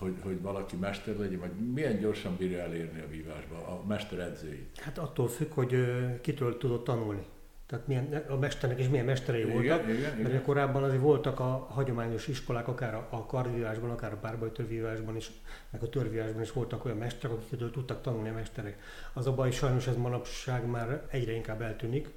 hogy, 0.00 0.14
hogy 0.22 0.40
valaki 0.40 0.76
mester 0.76 1.16
legyen, 1.16 1.38
vagy 1.38 1.50
milyen 1.72 1.98
gyorsan 1.98 2.36
bírja 2.36 2.58
elérni 2.58 3.00
a 3.00 3.08
vívásba 3.08 3.56
a 3.56 3.84
mester 3.86 4.18
edzői. 4.18 4.66
hát 4.76 4.98
attól 4.98 5.28
függ, 5.28 5.52
hogy 5.52 5.76
kitől 6.20 6.58
tudott 6.58 6.84
tanulni. 6.84 7.22
Tehát 7.66 7.86
milyen, 7.86 8.24
a 8.28 8.36
mesternek 8.36 8.78
is 8.78 8.88
milyen 8.88 9.04
mesterei 9.04 9.44
voltak. 9.44 9.62
igen, 9.62 9.96
igen, 9.96 10.16
Mert 10.16 10.28
igen. 10.28 10.42
korábban 10.42 10.82
azért 10.84 11.00
voltak 11.00 11.40
a 11.40 11.66
hagyományos 11.70 12.28
iskolák, 12.28 12.68
akár 12.68 12.94
a 12.94 13.06
a 13.10 13.26
kardvívásban, 13.26 13.90
akár 13.90 14.12
a 14.12 14.16
párbajtörvívásban 14.16 15.16
is, 15.16 15.30
meg 15.70 15.82
a 15.82 15.88
törvívásban 15.88 16.42
is 16.42 16.52
voltak 16.52 16.84
olyan 16.84 16.96
mesterek, 16.96 17.36
akikről 17.36 17.70
tudtak 17.70 18.02
tanulni 18.02 18.28
a 18.28 18.32
mesterek. 18.32 18.78
Az 19.12 19.26
a 19.26 19.34
baj, 19.34 19.50
sajnos 19.50 19.86
ez 19.86 19.96
manapság 19.96 20.66
már 20.66 21.06
egyre 21.10 21.32
inkább 21.32 21.62
eltűnik. 21.62 22.08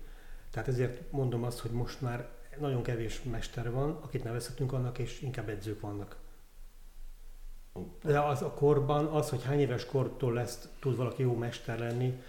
Tehát 0.51 0.67
ezért 0.67 1.11
mondom 1.11 1.43
azt, 1.43 1.59
hogy 1.59 1.71
most 1.71 2.01
már 2.01 2.27
nagyon 2.59 2.83
kevés 2.83 3.21
mester 3.31 3.71
van, 3.71 3.99
akit 4.01 4.23
nevezhetünk 4.23 4.73
annak, 4.73 4.97
és 4.97 5.21
inkább 5.21 5.49
edzők 5.49 5.79
vannak. 5.79 6.15
De 8.03 8.19
az 8.19 8.41
a 8.41 8.49
korban, 8.51 9.05
az, 9.05 9.29
hogy 9.29 9.43
hány 9.43 9.59
éves 9.59 9.85
kortól 9.85 10.33
lesz, 10.33 10.67
tud 10.79 10.95
valaki 10.95 11.21
jó 11.21 11.33
mester 11.35 11.79
lenni, 11.79 12.21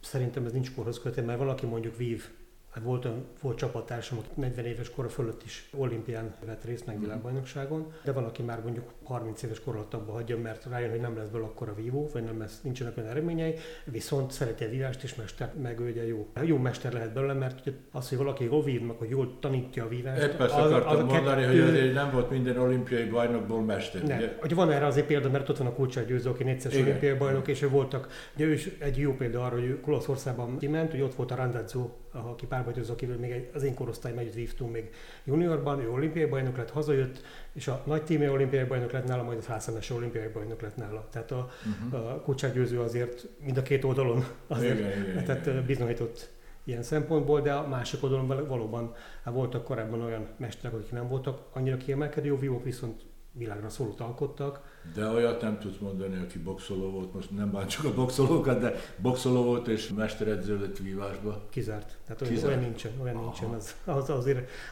szerintem 0.00 0.44
ez 0.46 0.52
nincs 0.52 0.74
korhoz 0.74 1.00
kötve, 1.00 1.22
mert 1.22 1.38
valaki 1.38 1.66
mondjuk 1.66 1.96
vív. 1.96 2.28
Hát 2.70 2.84
volt, 2.84 3.06
volt 3.40 3.58
csapattársam, 3.58 4.18
aki 4.18 4.28
40 4.34 4.64
éves 4.64 4.90
kora 4.90 5.08
fölött 5.08 5.42
is 5.44 5.70
olimpián 5.76 6.34
vett 6.44 6.64
részt, 6.64 6.86
meg 6.86 6.94
Mhm. 6.94 7.04
világbajnokságon, 7.04 7.92
de 8.04 8.12
van, 8.12 8.24
aki 8.24 8.42
már 8.42 8.62
mondjuk 8.62 8.92
30 9.10 9.42
éves 9.42 9.60
kor 9.60 9.74
alatt 9.74 9.94
abba 9.94 10.12
hagyja, 10.12 10.38
mert 10.38 10.66
rájön, 10.70 10.90
hogy 10.90 11.00
nem 11.00 11.16
lesz 11.16 11.28
belőle 11.28 11.48
akkora 11.48 11.74
vívó, 11.74 12.08
vagy 12.12 12.22
nem 12.24 12.38
lesz, 12.38 12.60
nincsenek 12.62 12.96
olyan 12.96 13.08
eredményei, 13.10 13.54
viszont 13.84 14.30
szereti 14.30 14.64
a 14.64 14.68
vívást, 14.68 15.02
és 15.02 15.14
mester, 15.14 15.52
meg 15.62 15.80
ugye 15.80 16.06
jó. 16.06 16.26
Jó 16.42 16.56
mester 16.56 16.92
lehet 16.92 17.12
belőle, 17.12 17.32
mert 17.32 17.60
ugye 17.66 17.76
az, 17.92 18.08
hogy 18.08 18.18
valaki 18.18 18.44
jól 18.44 18.62
vív, 18.62 18.80
meg 18.80 18.96
hogy 18.96 19.08
jól 19.10 19.36
tanítja 19.40 19.84
a 19.84 19.88
vívást, 19.88 20.22
Épp 20.22 20.40
ezt 20.40 20.54
az- 20.54 20.70
akartam 20.70 20.92
az 20.92 20.98
a 20.98 21.04
mondani, 21.04 21.42
kettő- 21.42 21.60
hogy 21.60 21.68
azért 21.70 21.94
nem 21.94 22.10
volt 22.10 22.30
minden 22.30 22.58
olimpiai 22.58 23.04
bajnokból 23.04 23.60
mester, 23.62 24.02
nem. 24.02 24.16
ugye? 24.18 24.36
Ugye 24.42 24.54
van 24.54 24.70
erre 24.70 24.86
azért 24.86 25.06
példa, 25.06 25.30
mert 25.30 25.48
ott 25.48 25.56
van 25.56 25.66
a 25.66 25.72
Kulcsár 25.72 26.06
Győző, 26.06 26.30
aki 26.30 26.44
négyszeres 26.44 26.76
Igen. 26.76 26.88
olimpiai 26.88 27.16
bajnok, 27.18 27.48
és 27.48 27.62
ő 27.62 27.68
voltak, 27.68 28.08
ugye 28.34 28.44
ő 28.44 28.52
is 28.52 28.70
egy 28.78 28.98
jó 28.98 29.12
példa 29.14 29.44
arra, 29.44 29.54
hogy 29.54 29.78
Olaszországban 29.86 30.58
kiment, 30.58 30.90
hogy 30.90 31.00
ott 31.00 31.14
volt 31.14 31.30
a 31.30 31.34
Randazzo, 31.34 31.88
aki 32.12 32.46
párbajtozó, 32.46 32.92
akivel 32.92 33.16
még 33.16 33.48
az 33.54 33.62
én 33.62 33.74
korosztály 33.74 34.12
együtt 34.16 34.34
vívtunk 34.34 34.72
még 34.72 34.90
juniorban, 35.24 35.80
ő 35.80 35.90
olimpiai 35.90 36.26
bajnok 36.26 36.56
lett, 36.56 36.70
hazajött, 36.70 37.22
és 37.52 37.68
a 37.68 37.82
nagy 37.86 38.02
tímé 38.02 38.28
olimpiai 38.28 38.64
bajnok 38.64 38.92
lett 38.92 39.06
nála, 39.06 39.22
majd 39.22 39.38
az 39.38 39.46
házszemes 39.46 39.90
olimpiai 39.90 40.28
bajnok 40.28 40.60
lett 40.60 40.76
nála. 40.76 41.08
Tehát 41.10 41.30
a, 41.30 41.50
Uh-huh. 41.92 42.10
a 42.10 42.20
Kulcsár 42.20 42.52
Győző 42.52 42.80
azért 42.80 43.26
mind 43.44 43.56
a 43.56 43.62
két 43.62 43.84
oldalon 43.84 44.24
azért 44.46 44.78
Igen, 44.78 45.02
igen, 45.02 45.24
tehát 45.24 45.46
igen. 45.46 45.66
bizonyított 45.66 46.30
ilyen 46.64 46.82
szempontból, 46.82 47.40
de 47.40 47.52
a 47.52 47.68
másik 47.68 48.02
oldalon 48.02 48.46
valóban 48.46 48.94
hát 49.24 49.34
voltak 49.34 49.64
korábban 49.64 50.00
olyan 50.02 50.28
mesterek, 50.36 50.76
akik 50.76 50.92
nem 50.92 51.08
voltak 51.08 51.42
annyira 51.52 51.76
kiemelkedő 51.76 52.28
jó 52.28 52.38
vívók, 52.38 52.64
viszont 52.64 53.02
világra 53.32 53.68
szólót 53.68 54.00
alkottak. 54.00 54.69
De 54.94 55.06
olyat 55.06 55.40
nem 55.40 55.58
tudsz 55.58 55.78
mondani, 55.78 56.16
aki 56.16 56.38
boxoló 56.38 56.90
volt, 56.90 57.14
most 57.14 57.30
nem 57.30 57.50
bántsuk 57.50 57.84
a 57.84 57.94
boxolókat, 57.94 58.60
de 58.60 58.74
boxoló 58.96 59.42
volt 59.44 59.68
és 59.68 59.88
mesteredző 59.96 60.60
lett 60.60 60.78
vívásba. 60.78 61.46
Kizárt. 61.50 61.96
Tehát 62.06 62.28
Kizárt. 62.28 62.46
olyan 62.48 62.58
nincsen, 62.60 62.92
olyan 63.02 63.16
Aha. 63.16 63.24
nincsen. 63.24 63.48
Az, 63.50 63.74
az, 63.84 64.26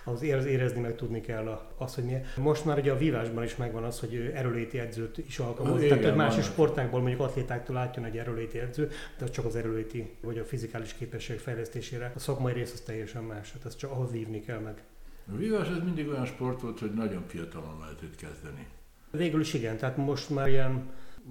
az 0.04 0.22
érez, 0.22 0.44
érezni 0.44 0.80
meg 0.80 0.96
tudni 0.96 1.20
kell 1.20 1.46
a- 1.46 1.70
az, 1.76 1.94
hogy 1.94 2.04
milyen. 2.04 2.22
Most 2.36 2.64
már 2.64 2.78
ugye 2.78 2.92
a 2.92 2.96
vívásban 2.96 3.44
is 3.44 3.56
megvan 3.56 3.84
az, 3.84 4.00
hogy 4.00 4.30
erőléti 4.34 4.78
edzőt 4.78 5.18
is 5.18 5.38
alkalmaz. 5.38 5.82
Igen, 5.82 6.00
Tehát 6.00 6.16
másik 6.16 6.38
vannak. 6.40 6.52
sportákból 6.52 7.00
mondjuk 7.00 7.20
atlétáktól 7.20 7.76
átjön 7.76 8.04
egy 8.04 8.16
erőléti 8.16 8.58
edző, 8.58 8.90
de 9.18 9.24
az 9.24 9.30
csak 9.30 9.44
az 9.44 9.56
erőléti 9.56 10.10
vagy 10.20 10.38
a 10.38 10.44
fizikális 10.44 10.92
képesség 10.94 11.38
fejlesztésére. 11.38 12.12
A 12.16 12.18
szakmai 12.18 12.52
rész 12.52 12.72
az 12.72 12.80
teljesen 12.80 13.22
más. 13.22 13.52
Hát 13.52 13.64
ezt 13.64 13.78
csak 13.78 13.90
ahhoz 13.90 14.10
vívni 14.10 14.40
kell 14.40 14.58
meg. 14.58 14.82
A 15.32 15.36
vívás 15.36 15.68
az 15.68 15.78
mindig 15.84 16.08
olyan 16.08 16.26
sport 16.26 16.60
volt, 16.60 16.78
hogy 16.78 16.92
nagyon 16.94 17.22
fiatalon 17.26 17.78
lehetett 17.80 18.16
kezdeni. 18.16 18.66
Végül 19.10 19.40
is 19.40 19.54
igen, 19.54 19.76
tehát 19.76 19.96
most 19.96 20.30
már 20.30 20.48
ilyen 20.48 20.90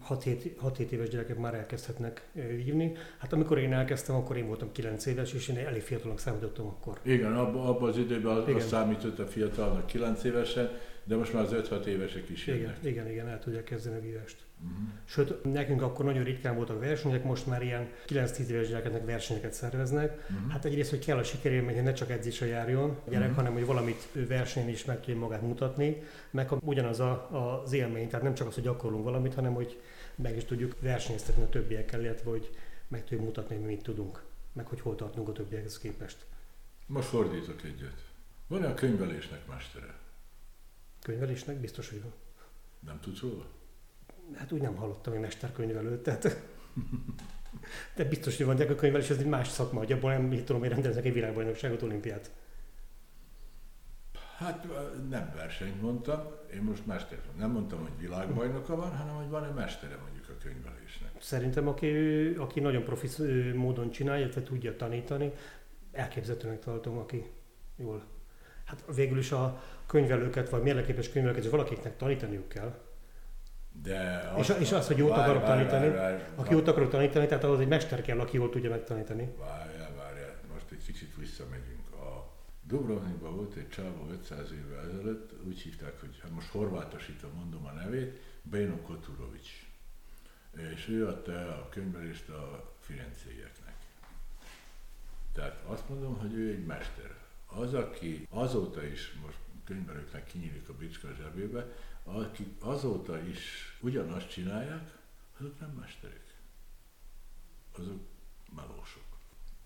6-7 0.10 0.90
éves 0.90 1.10
gyerekek 1.10 1.38
már 1.38 1.54
elkezdhetnek 1.54 2.28
ö, 2.36 2.42
vívni. 2.42 2.92
Hát 3.18 3.34
amikor 3.34 3.58
én 3.58 3.74
elkezdtem, 3.74 4.16
akkor 4.16 4.38
én 4.38 4.48
voltam 4.48 4.72
9 4.72 5.06
éves, 5.06 5.34
és 5.34 5.48
én 5.48 5.58
elég 5.58 5.82
fiatalnak 5.82 6.20
számítottam 6.20 6.68
akkor. 6.68 7.00
Igen, 7.02 7.36
abban 7.36 7.68
abba 7.68 7.88
az 7.88 7.98
időben 7.98 8.36
az, 8.36 8.44
Igen. 8.48 8.56
az 8.56 8.68
számított 8.68 9.20
a 9.20 9.28
fiatalnak 9.28 9.86
9 9.86 10.24
évesen, 10.24 10.72
de 11.04 11.16
most 11.16 11.34
már 11.34 11.44
az 11.44 11.56
5-6 11.70 11.86
évesek 11.86 12.30
is 12.30 12.48
Igen, 12.48 12.76
igen, 12.84 13.10
igen, 13.10 13.28
el 13.28 13.40
tudják 13.40 13.64
kezdeni 13.64 13.96
a 13.98 14.02
vívást. 14.02 14.47
Uh-huh. 14.64 14.78
Sőt, 15.06 15.44
nekünk 15.44 15.82
akkor 15.82 16.06
nagyon 16.06 16.24
ritkán 16.24 16.56
voltak 16.56 16.80
versenyek, 16.80 17.24
most 17.24 17.46
már 17.48 17.62
ilyen 17.64 17.90
9-10 18.08 18.48
éves 18.48 18.68
gyerekeknek 18.68 19.06
versenyeket 19.06 19.54
szerveznek. 19.54 20.26
Uh-huh. 20.32 20.52
Hát 20.52 20.66
egyrészt, 20.66 20.90
hogy 20.90 21.06
kell 21.06 21.18
a 21.18 21.24
sikerélmény, 21.24 21.76
hogy 21.76 21.84
ne 21.84 21.94
csak 21.94 22.10
edzésre 22.10 22.46
járjon 22.46 22.90
a 23.06 23.10
gyerek, 23.10 23.28
Mhm. 23.28 23.36
hanem 23.36 23.54
hogy 23.54 23.66
valamit 23.66 24.08
ő 24.12 24.28
versenyen 24.28 24.70
is 24.70 24.86
meg 24.86 25.00
tudja 25.00 25.20
magát 25.20 25.42
mutatni, 25.42 26.02
meg 26.32 26.52
ugyanaz 26.62 27.00
a, 27.00 27.62
az 27.64 27.74
élmény, 27.74 28.08
tehát 28.10 28.24
nem 28.26 28.34
csak 28.34 28.48
az, 28.48 28.54
hogy 28.54 28.64
gyakorlunk 28.64 29.04
valamit, 29.04 29.34
hanem 29.34 29.54
hogy 29.54 29.82
meg 30.16 30.36
is 30.36 30.46
tudjuk 30.46 30.76
versenyeztetni 30.82 31.44
a 31.44 31.50
többiekkel, 31.50 32.02
illetve 32.02 32.30
hogy 32.30 32.56
meg 32.88 33.02
tudjuk 33.02 33.22
mutatni, 33.22 33.56
hogy 33.56 33.66
mi 33.66 33.72
mit 33.72 33.84
tudunk, 33.84 34.24
meg 34.54 34.68
hogy 34.68 34.82
hol 34.82 34.96
tartunk 34.96 35.28
a 35.28 35.32
többiekhez 35.32 35.78
képest. 35.78 36.18
Most 36.86 37.08
fordítok 37.08 37.64
egyet. 37.64 38.04
Van-e 38.48 38.68
a 38.68 38.74
könyvelésnek 38.74 39.48
mestere? 39.48 39.96
Könyvelésnek 41.02 41.58
biztos, 41.58 41.90
hogy 41.90 42.02
van. 42.02 42.14
Nem 42.80 43.00
tudsz 43.00 43.20
róla? 43.22 43.46
Hát 44.36 44.52
úgy 44.52 44.62
nem 44.62 44.76
hallottam, 44.76 45.14
hogy 45.14 45.22
mesterkönyvelő, 45.22 46.02
tehát... 46.02 46.42
De 47.96 48.04
biztos, 48.04 48.38
hogy 48.38 48.46
van, 48.46 48.56
de 48.56 48.64
a 48.64 48.76
könyvelés 48.76 49.10
ez 49.10 49.18
egy 49.18 49.26
más 49.26 49.48
szakma, 49.48 49.80
hogy 49.80 49.92
abból 49.92 50.12
nem 50.12 50.22
mit 50.22 50.46
tudom, 50.46 50.62
hogy 50.62 50.70
rendeznek 50.70 51.06
egy 51.06 51.14
világbajnokságot, 51.14 51.82
olimpiát. 51.82 52.32
Hát 54.38 54.68
nem 55.10 55.32
versenyt 55.36 55.82
mondtam, 55.82 56.22
én 56.54 56.62
most 56.62 56.86
mester. 56.86 57.20
Nem 57.38 57.52
mondtam, 57.52 57.80
hogy 57.80 57.92
világbajnoka 58.00 58.76
van, 58.76 58.98
hanem 58.98 59.16
hogy 59.16 59.30
van-e 59.30 59.50
mestere 59.50 59.98
mondjuk 60.04 60.30
a 60.30 60.44
könyvelésnek. 60.44 61.12
Szerintem, 61.20 61.68
aki, 61.68 61.88
aki 62.38 62.60
nagyon 62.60 62.84
profi 62.84 63.08
módon 63.56 63.92
csinálja, 63.92 64.22
illetve 64.22 64.44
tudja 64.44 64.76
tanítani, 64.76 65.32
elképzelhetőnek 65.92 66.60
tartom, 66.60 66.98
aki 66.98 67.26
jól. 67.76 68.04
Hát 68.66 68.84
végül 68.96 69.18
is 69.18 69.32
a 69.32 69.64
könyvelőket, 69.86 70.50
vagy 70.50 70.62
mérleképes 70.62 71.10
könyvelőket, 71.10 71.44
és 71.44 71.50
valakiknek 71.50 71.98
tanítaniuk 71.98 72.50
kell. 72.50 72.80
De 73.84 74.32
És- 74.38 74.56
és 74.60 74.72
az, 74.72 74.88
hogy 74.88 74.98
jót 74.98 75.10
várj, 75.10 75.22
akarok 75.22 75.42
várj, 75.42 75.60
tanítani, 75.60 75.88
várj, 75.96 76.18
várj, 76.18 76.24
Aki 76.36 76.54
jót 76.54 76.68
akarok 76.68 76.90
tanítani, 76.90 77.28
tehát 77.28 77.44
ahhoz 77.44 77.60
egy 77.60 77.68
mester 77.68 78.02
kell, 78.02 78.20
aki 78.20 78.38
jól 78.38 78.50
tudja 78.50 78.70
megtanítani. 78.70 79.30
Várjál, 79.40 79.96
várjál, 79.96 80.36
most 80.54 80.72
egy 80.72 80.84
kicsit 80.86 81.16
visszamegyünk. 81.16 81.92
A 81.92 82.34
Dubrovnikban 82.64 83.36
volt 83.36 83.56
egy 83.56 83.70
csávó 83.70 84.08
500 84.12 84.52
évvel 84.52 84.90
ezelőtt, 84.90 85.32
úgy 85.46 85.60
hívták, 85.62 86.00
hogy 86.00 86.20
hát 86.22 86.32
most 86.32 86.48
horvátosítva 86.48 87.28
mondom 87.36 87.66
a 87.66 87.72
nevét, 87.72 88.22
Beno 88.42 88.82
Koturovics. 88.82 89.50
És 90.74 90.88
ő 90.90 91.08
adta 91.08 91.32
el 91.32 91.50
a 91.50 91.70
könyvelést 91.70 92.30
a 92.30 92.74
firencéieknek. 92.80 93.76
Tehát 95.34 95.64
azt 95.66 95.90
mondom, 95.90 96.18
hogy 96.18 96.34
ő 96.34 96.50
egy 96.50 96.66
mester. 96.66 97.16
Az, 97.46 97.74
aki 97.74 98.28
azóta 98.30 98.84
is, 98.86 99.14
most 99.26 99.38
könyvelőknek 99.66 100.26
kinyílik 100.26 100.70
a 100.70 100.74
bicska 100.74 101.08
zsebébe, 101.22 101.66
akik 102.08 102.56
azóta 102.60 103.22
is 103.22 103.78
ugyanazt 103.82 104.30
csinálják, 104.30 104.98
azok 105.40 105.60
nem 105.60 105.70
mesterek. 105.70 106.36
Azok 107.80 108.00
melósok. 108.56 109.04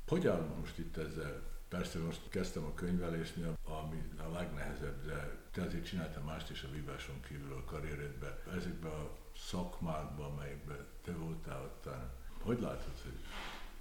Hogy 0.07 0.27
állunk 0.27 0.57
most 0.59 0.77
itt 0.77 0.97
ezzel? 0.97 1.49
Persze 1.69 1.99
most 1.99 2.29
kezdtem 2.29 2.65
a 2.65 2.73
könyvelésnél, 2.73 3.57
ami 3.63 4.03
a 4.17 4.31
legnehezebb, 4.31 5.05
de 5.05 5.37
te 5.51 5.61
azért 5.61 5.85
csináltam 5.85 6.23
mást 6.23 6.49
is 6.49 6.63
a 6.63 6.71
víváson 6.71 7.21
kívül 7.27 7.53
a 7.53 7.63
karrieredben. 7.63 8.37
Ezekben 8.55 8.91
a 8.91 9.09
szakmákban, 9.35 10.31
amelyekben 10.31 10.87
te 11.03 11.11
voltál 11.11 11.63
ottan. 11.63 12.09
Hogy 12.41 12.61
látod, 12.61 12.93
hogy 13.03 13.19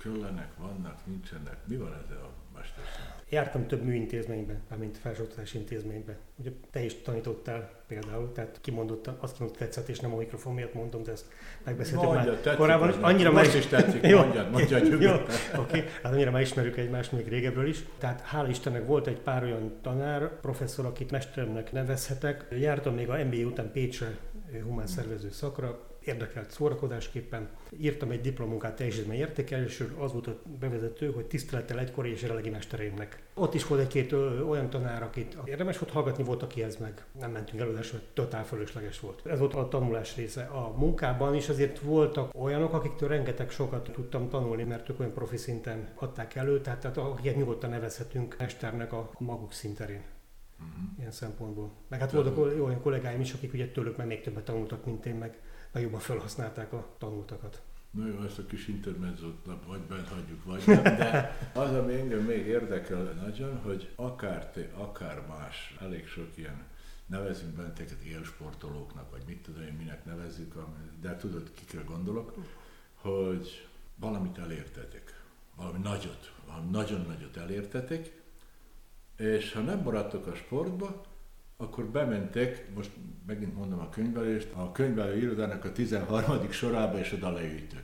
küllenek, 0.00 0.48
vannak, 0.58 1.06
nincsenek? 1.06 1.56
Mi 1.64 1.76
van 1.76 1.94
ezzel 2.04 2.22
a 2.22 2.30
mesterszín? 2.54 3.04
Jártam 3.28 3.66
több 3.66 3.82
műintézményben, 3.82 4.60
mármint 4.68 4.98
felsőoktatási 4.98 5.58
intézményben. 5.58 6.16
Ugye 6.36 6.50
te 6.70 6.84
is 6.84 7.02
tanítottál 7.02 7.70
például, 7.86 8.32
tehát 8.32 8.58
kimondottan, 8.60 9.16
azt 9.20 9.38
mondod, 9.38 9.56
tetszett, 9.56 9.88
és 9.88 10.00
nem 10.00 10.12
a 10.12 10.16
mikrofon 10.16 10.54
miatt 10.54 10.74
mondom, 10.74 11.02
de 11.02 11.12
ezt 11.12 11.26
megbeszéltük 11.64 12.10
már 12.10 12.24
tetszik 12.26 12.54
korábban, 12.54 12.88
az 12.88 12.96
annyira 13.00 13.30
Most 13.32 13.46
meg- 13.46 13.56
is 13.56 13.66
tetszik, 13.66 14.06
Jó, 14.06 14.18
mondjad, 14.18 14.50
mondjad 14.50 15.00
Jó, 15.00 15.12
oké, 15.58 15.84
hát 16.02 16.12
annyira 16.12 16.30
megismerjük 16.30 16.76
egymást 16.76 17.12
még 17.12 17.28
régebről 17.28 17.66
is. 17.66 17.84
Tehát 17.98 18.28
hál' 18.32 18.46
Istennek 18.48 18.86
volt 18.86 19.06
egy 19.06 19.20
pár 19.20 19.42
olyan 19.42 19.72
tanár, 19.82 20.40
professzor, 20.40 20.86
akit 20.86 21.10
mesteremnek 21.10 21.72
nevezhetek. 21.72 22.46
Jártam 22.58 22.94
még 22.94 23.08
a 23.08 23.24
MBA 23.24 23.36
után 23.36 23.72
Pécsre 23.72 24.16
humán 24.62 24.86
szervező 24.86 25.30
szakra, 25.30 25.89
érdekelt 26.04 26.50
szórakozásképpen. 26.50 27.48
Írtam 27.78 28.10
egy 28.10 28.20
diplomunkát 28.20 28.76
teljesítmény 28.76 29.18
értékelésről, 29.18 29.88
az 29.98 30.12
volt 30.12 30.26
a 30.26 30.38
bevezető, 30.60 31.12
hogy 31.12 31.26
tisztelettel 31.26 31.78
egykori 31.78 32.10
és 32.10 32.22
jelenlegi 32.22 32.50
mestereimnek. 32.50 33.22
Ott 33.34 33.54
is 33.54 33.66
volt 33.66 33.80
egy-két 33.80 34.12
olyan 34.48 34.70
tanár, 34.70 35.02
akit 35.02 35.36
érdemes 35.44 35.78
volt 35.78 35.92
hallgatni, 35.92 36.24
volt, 36.24 36.42
akihez 36.42 36.76
meg 36.76 37.04
nem 37.20 37.30
mentünk 37.30 37.62
előadásra, 37.62 38.00
totál 38.14 38.44
fölösleges 38.44 39.00
volt. 39.00 39.26
Ez 39.26 39.38
volt 39.38 39.54
a 39.54 39.68
tanulás 39.68 40.16
része. 40.16 40.42
A 40.42 40.74
munkában 40.76 41.34
is 41.34 41.48
azért 41.48 41.78
voltak 41.78 42.34
olyanok, 42.34 42.72
akiktől 42.72 43.08
rengeteg 43.08 43.50
sokat 43.50 43.90
tudtam 43.92 44.28
tanulni, 44.28 44.62
mert 44.62 44.88
ők 44.88 45.00
olyan 45.00 45.12
profi 45.12 45.36
szinten 45.36 45.88
adták 45.94 46.34
elő, 46.34 46.60
tehát, 46.60 46.80
tehát 46.80 46.96
akiket 46.96 47.36
nyugodtan 47.36 47.70
nevezhetünk 47.70 48.36
mesternek 48.38 48.92
a 48.92 49.10
maguk 49.18 49.52
szinterén 49.52 50.02
Mhm. 50.60 50.98
ilyen 50.98 51.10
szempontból. 51.10 51.72
Meg 51.88 52.00
hát 52.00 52.12
voltak 52.12 52.38
oly- 52.38 52.60
olyan 52.60 52.80
kollégáim 52.80 53.20
is, 53.20 53.32
akik 53.32 53.52
ugye 53.52 53.70
tőlük 53.70 53.96
meg 53.96 54.06
még 54.06 54.20
többet 54.22 54.44
tanultak, 54.44 54.84
mint 54.84 55.06
én, 55.06 55.14
meg, 55.14 55.40
meg 55.72 55.82
jobban 55.82 56.00
felhasználták 56.00 56.72
a 56.72 56.94
tanultakat. 56.98 57.62
Na 57.90 58.06
jó, 58.06 58.22
ezt 58.22 58.38
a 58.38 58.46
kis 58.46 58.68
intermezzót 58.68 59.46
vagy 59.66 59.80
bent 59.80 60.08
hagyjuk, 60.08 60.44
vagy 60.44 60.62
nem, 60.66 60.82
de 60.82 61.36
az, 61.54 61.72
ami 61.72 61.94
engem 61.94 62.20
még 62.24 62.46
érdekel 62.46 63.02
nagyon, 63.02 63.58
hogy 63.58 63.88
akár 63.96 64.50
te, 64.50 64.68
akár 64.74 65.26
más, 65.28 65.76
elég 65.80 66.06
sok 66.06 66.28
ilyen 66.34 66.62
nevezünk 67.06 67.54
benteket 67.56 68.02
élsportolóknak, 68.02 69.10
vagy 69.10 69.22
mit 69.26 69.42
tudom 69.42 69.62
én, 69.62 69.72
minek 69.72 70.04
nevezzük, 70.04 70.54
de 71.00 71.16
tudod, 71.16 71.50
kikre 71.54 71.82
gondolok, 71.82 72.34
hogy 72.94 73.68
valamit 73.96 74.38
elértetek, 74.38 75.22
valami 75.56 75.78
nagyot, 75.78 76.32
valami 76.46 76.70
nagyon 76.70 77.04
nagyot 77.08 77.36
elértetek, 77.36 78.19
és 79.20 79.52
ha 79.52 79.60
nem 79.60 79.80
maradtok 79.84 80.26
a 80.26 80.34
sportba, 80.34 81.02
akkor 81.56 81.84
bementek, 81.84 82.66
most 82.74 82.90
megint 83.26 83.56
mondom 83.56 83.78
a 83.78 83.88
könyvelést, 83.88 84.48
a 84.54 84.72
könyvelő 84.72 85.16
irodának 85.16 85.64
a 85.64 85.72
13. 85.72 86.50
sorába, 86.50 86.98
és 86.98 87.12
oda 87.12 87.32
leütök. 87.32 87.82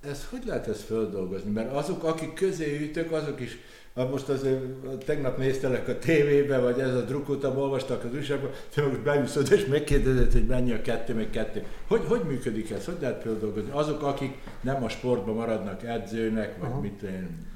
Ez 0.00 0.26
hogy 0.30 0.42
lehet 0.46 0.68
ezt 0.68 0.82
földolgozni? 0.82 1.50
Mert 1.50 1.72
azok, 1.72 2.04
akik 2.04 2.34
közé 2.34 2.82
ütök, 2.82 3.12
azok 3.12 3.40
is, 3.40 3.58
ha 3.94 4.08
most 4.08 4.28
azért 4.28 4.60
tegnap 5.04 5.38
néztelek 5.38 5.88
a 5.88 5.98
tévébe, 5.98 6.58
vagy 6.58 6.78
ez 6.78 6.94
a 6.94 7.04
drukkótam, 7.04 7.56
olvastak 7.56 8.04
az 8.04 8.14
újságban, 8.14 8.50
te 8.74 8.86
most 8.86 9.00
beülsz 9.00 9.36
oda, 9.36 9.54
és 9.54 9.66
megkérdezed, 9.66 10.32
hogy 10.32 10.46
mennyi 10.46 10.72
a 10.72 10.82
kettő, 10.82 11.14
meg 11.14 11.30
kettő. 11.30 11.66
Hogy, 11.86 12.04
hogy 12.06 12.22
működik 12.22 12.70
ez? 12.70 12.84
Hogy 12.84 12.96
lehet 13.00 13.22
földolgozni? 13.22 13.70
Azok, 13.70 14.02
akik 14.02 14.38
nem 14.60 14.84
a 14.84 14.88
sportban 14.88 15.34
maradnak 15.34 15.82
edzőnek, 15.82 16.58
vagy 16.58 16.70
Aha. 16.70 16.80
mit 16.80 17.02
én, 17.02 17.46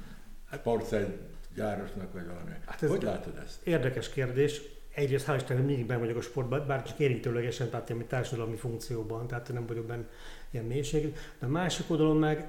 gyárosnak, 1.59 2.13
vagy 2.13 2.27
valami. 2.27 2.51
Hát 2.67 2.83
ez- 2.83 2.91
hogy 2.91 3.03
látod 3.03 3.37
ezt? 3.45 3.67
Érdekes 3.67 4.09
kérdés. 4.09 4.61
Egyrészt 4.95 5.27
hál' 5.29 5.35
Istennek 5.37 5.65
mindig 5.65 5.87
benne 5.87 6.01
vagyok 6.01 6.17
a 6.17 6.21
sportban, 6.21 6.67
bár 6.67 6.83
csak 6.83 6.99
érintőlegesen, 6.99 7.71
tehát 7.71 7.89
ilyen 7.89 8.07
társadalmi 8.07 8.57
funkcióban, 8.57 9.27
tehát 9.27 9.53
nem 9.53 9.67
vagyok 9.67 9.87
benne 9.87 10.05
ilyen 10.51 10.65
mélység. 10.65 11.17
De 11.39 11.47
a 11.47 11.49
másik 11.49 11.91
oldalon 11.91 12.17
meg, 12.17 12.47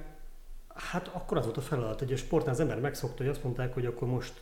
hát 0.74 1.08
akkor 1.08 1.36
az 1.36 1.44
volt 1.44 1.56
a 1.56 1.60
feladat, 1.60 1.98
hogy 1.98 2.12
a 2.12 2.16
sportnál 2.16 2.54
az 2.54 2.60
ember 2.60 2.80
megszokta, 2.80 3.16
hogy 3.22 3.32
azt 3.32 3.44
mondták, 3.44 3.74
hogy 3.74 3.86
akkor 3.86 4.08
most 4.08 4.32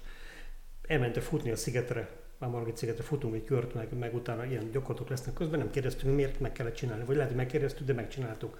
elmentek 0.87 1.23
futni 1.23 1.51
a 1.51 1.57
szigetre, 1.57 2.09
már 2.39 2.51
Margit 2.51 2.77
szigetre 2.77 3.03
futunk 3.03 3.35
egy 3.35 3.45
kört, 3.45 3.75
meg, 3.75 3.99
meg 3.99 4.15
utána 4.15 4.45
ilyen 4.45 4.71
gyakorlatok 4.71 5.09
lesznek 5.09 5.35
közben, 5.35 5.59
nem 5.59 5.71
kérdeztük, 5.71 6.05
hogy 6.05 6.15
miért 6.15 6.41
meg 6.41 6.53
kellett 6.53 6.75
csinálni, 6.75 7.05
vagy 7.05 7.15
lehet, 7.15 7.31
hogy 7.31 7.41
megkérdeztük, 7.41 7.87
de 7.87 7.93
megcsináltuk. 7.93 8.59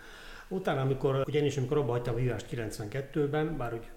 Utána, 0.49 0.81
amikor, 0.81 1.23
ugye 1.27 1.39
én 1.39 1.45
is, 1.45 1.57
amikor 1.57 1.77
abba 1.79 1.93
hagytam 1.93 2.15
a 2.15 2.19
vívást 2.19 2.47
92-ben, 2.51 3.57
bár 3.57 3.75
úgy 3.75 3.89